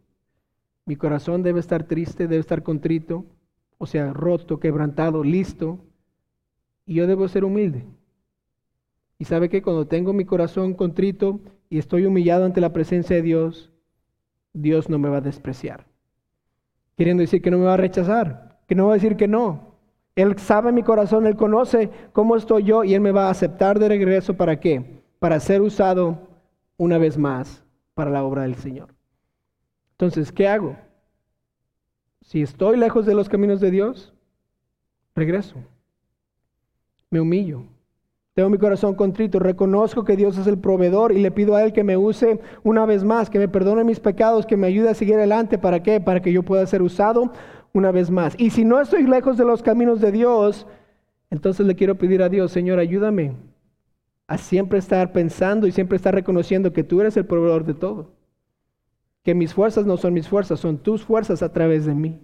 mi 0.86 0.96
corazón 0.96 1.44
debe 1.44 1.60
estar 1.60 1.84
triste, 1.84 2.28
debe 2.28 2.42
estar 2.42 2.64
contrito, 2.64 3.26
o 3.78 3.86
sea, 3.86 4.14
roto, 4.14 4.60
quebrantado, 4.60 5.24
listo. 5.24 5.80
Y 6.86 6.96
yo 6.96 7.08
debo 7.08 7.28
ser 7.28 7.44
humilde. 7.44 7.86
Y 9.18 9.26
sabe 9.26 9.50
que 9.50 9.62
cuando 9.62 9.88
tengo 9.88 10.14
mi 10.14 10.26
corazón 10.26 10.74
contrito 10.74 11.40
y 11.70 11.78
estoy 11.78 12.06
humillado 12.06 12.46
ante 12.46 12.62
la 12.62 12.74
presencia 12.74 13.16
de 13.16 13.22
Dios, 13.22 13.72
Dios 14.54 14.90
no 14.90 14.98
me 15.00 15.10
va 15.10 15.18
a 15.18 15.22
despreciar. 15.22 15.86
Queriendo 16.98 17.22
decir 17.22 17.42
que 17.42 17.52
no 17.52 17.60
me 17.60 17.66
va 17.66 17.76
a 17.76 17.78
rechazar, 17.78 18.60
que 18.68 18.76
no 18.76 18.88
va 18.88 18.94
a 18.94 18.96
decir 18.96 19.16
que 19.16 19.28
no. 19.28 19.76
Él 20.16 20.38
sabe 20.38 20.72
mi 20.72 20.84
corazón, 20.84 21.26
Él 21.26 21.36
conoce 21.36 21.90
cómo 22.12 22.36
estoy 22.36 22.64
yo 22.64 22.84
y 22.84 22.94
Él 22.94 23.02
me 23.02 23.12
va 23.12 23.28
a 23.28 23.32
aceptar 23.32 23.80
de 23.80 23.90
regreso. 23.90 24.36
¿Para 24.36 24.60
qué? 24.60 25.02
Para 25.20 25.40
ser 25.40 25.62
usado 25.62 26.28
una 26.78 26.98
vez 26.98 27.18
más 27.18 27.64
para 27.94 28.12
la 28.12 28.24
obra 28.24 28.44
del 28.44 28.56
Señor. 28.56 28.94
Entonces, 30.02 30.32
¿qué 30.32 30.48
hago? 30.48 30.76
Si 32.22 32.42
estoy 32.42 32.76
lejos 32.76 33.06
de 33.06 33.14
los 33.14 33.30
caminos 33.30 33.60
de 33.60 33.70
Dios, 33.70 34.12
regreso. 35.14 35.58
Me 37.12 37.22
humillo. 37.22 37.66
Tengo 38.34 38.50
mi 38.50 38.58
corazón 38.58 38.96
contrito, 38.96 39.38
reconozco 39.38 40.04
que 40.04 40.16
Dios 40.16 40.40
es 40.40 40.48
el 40.48 40.58
proveedor 40.58 41.12
y 41.12 41.22
le 41.22 41.30
pido 41.30 41.56
a 41.56 41.64
Él 41.64 41.72
que 41.72 41.84
me 41.84 41.98
use 41.98 42.40
una 42.64 42.88
vez 42.88 43.04
más, 43.04 43.30
que 43.30 43.38
me 43.38 43.48
perdone 43.48 43.84
mis 43.84 44.00
pecados, 44.00 44.48
que 44.48 44.58
me 44.58 44.66
ayude 44.66 44.90
a 44.90 44.96
seguir 44.96 45.18
adelante. 45.18 45.60
¿Para 45.60 45.84
qué? 45.84 46.02
Para 46.02 46.20
que 46.20 46.34
yo 46.34 46.42
pueda 46.42 46.66
ser 46.66 46.82
usado 46.82 47.32
una 47.72 47.92
vez 47.92 48.10
más. 48.10 48.34
Y 48.40 48.50
si 48.50 48.66
no 48.66 48.82
estoy 48.82 49.04
lejos 49.04 49.38
de 49.38 49.46
los 49.46 49.62
caminos 49.62 50.02
de 50.02 50.12
Dios, 50.12 50.66
entonces 51.30 51.68
le 51.68 51.76
quiero 51.76 51.94
pedir 51.94 52.24
a 52.24 52.30
Dios, 52.30 52.52
Señor, 52.52 52.80
ayúdame 52.80 53.36
a 54.26 54.40
siempre 54.40 54.80
estar 54.80 55.12
pensando 55.12 55.68
y 55.68 55.72
siempre 55.72 55.98
estar 55.98 56.16
reconociendo 56.16 56.74
que 56.74 56.84
tú 56.84 57.02
eres 57.02 57.16
el 57.18 57.28
proveedor 57.28 57.66
de 57.66 57.76
todo 57.76 58.21
que 59.24 59.36
mis 59.36 59.54
fuerzas 59.54 59.86
no 59.86 59.98
son 59.98 60.14
mis 60.14 60.28
fuerzas, 60.28 60.60
son 60.60 60.78
tus 60.78 61.04
fuerzas 61.04 61.44
a 61.44 61.52
través 61.52 61.86
de 61.86 61.94
mí. 61.94 62.20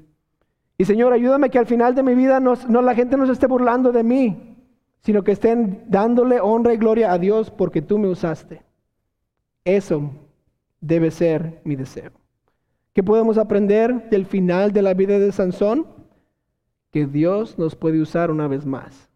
Y 0.77 0.85
Señor, 0.85 1.13
ayúdame 1.13 1.49
que 1.49 1.59
al 1.59 1.65
final 1.65 1.95
de 1.95 2.03
mi 2.03 2.15
vida 2.15 2.39
no, 2.39 2.55
la 2.81 2.95
gente 2.95 3.17
no 3.17 3.25
se 3.25 3.33
esté 3.33 3.47
burlando 3.47 3.91
de 3.91 4.03
mí, 4.03 4.55
sino 5.01 5.23
que 5.23 5.31
estén 5.31 5.83
dándole 5.87 6.39
honra 6.39 6.73
y 6.73 6.77
gloria 6.77 7.11
a 7.11 7.17
Dios 7.17 7.49
porque 7.49 7.81
tú 7.81 7.97
me 7.97 8.07
usaste. 8.07 8.63
Eso 9.65 10.11
debe 10.79 11.11
ser 11.11 11.61
mi 11.63 11.75
deseo. 11.75 12.11
¿Qué 12.93 13.03
podemos 13.03 13.37
aprender 13.37 14.09
del 14.09 14.25
final 14.25 14.71
de 14.71 14.81
la 14.81 14.93
vida 14.93 15.19
de 15.19 15.31
Sansón? 15.31 15.87
Que 16.91 17.05
Dios 17.05 17.57
nos 17.57 17.75
puede 17.75 18.01
usar 18.01 18.31
una 18.31 18.47
vez 18.47 18.65
más. 18.65 19.09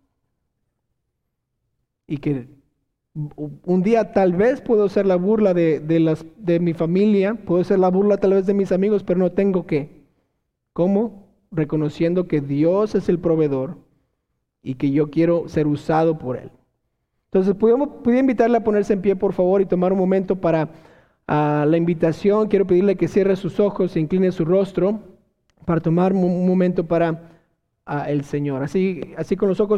Y 2.06 2.18
que 2.18 2.48
un 3.14 3.84
día 3.84 4.14
tal 4.14 4.34
vez 4.34 4.62
puedo 4.62 4.88
ser 4.88 5.06
la 5.06 5.18
burla 5.18 5.54
de, 5.54 6.00
las, 6.00 6.26
de 6.38 6.60
mi 6.60 6.74
familia, 6.74 7.36
puedo 7.36 7.64
ser 7.64 7.80
la 7.80 7.90
burla 7.90 8.18
tal 8.18 8.34
vez 8.34 8.46
de 8.46 8.54
mis 8.54 8.72
amigos, 8.72 9.04
pero 9.04 9.20
no 9.20 9.32
tengo 9.32 9.66
que. 9.66 10.02
¿Cómo? 10.74 11.28
Reconociendo 11.52 12.28
que 12.28 12.40
Dios 12.40 12.96
es 12.96 13.10
el 13.10 13.20
proveedor 13.20 13.78
y 14.64 14.76
que 14.76 14.92
yo 14.92 15.10
quiero 15.10 15.50
ser 15.50 15.68
usado 15.68 16.18
por 16.18 16.38
Él. 16.38 16.52
Entonces, 17.26 17.56
¿puedo 17.56 18.20
invitarle 18.20 18.58
a 18.58 18.64
ponerse 18.64 18.94
en 18.94 19.02
pie, 19.02 19.16
por 19.16 19.34
favor, 19.34 19.62
y 19.62 19.66
tomar 19.66 19.92
un 19.92 20.00
momento 20.00 20.38
para 20.38 20.70
la 21.28 21.78
invitación. 21.78 22.48
Quiero 22.48 22.68
pedirle 22.68 22.98
que 22.98 23.08
cierre 23.08 23.36
sus 23.36 23.60
ojos, 23.60 23.96
e 23.96 24.00
incline 24.00 24.32
su 24.32 24.46
rostro, 24.46 25.00
para 25.66 25.82
tomar 25.82 26.14
un 26.14 26.46
momento 26.46 26.86
para 26.86 27.30
el 28.08 28.24
Señor. 28.24 28.64
Así, 28.64 29.14
así 29.18 29.36
con 29.36 29.50
los 29.50 29.60
ojos 29.60 29.70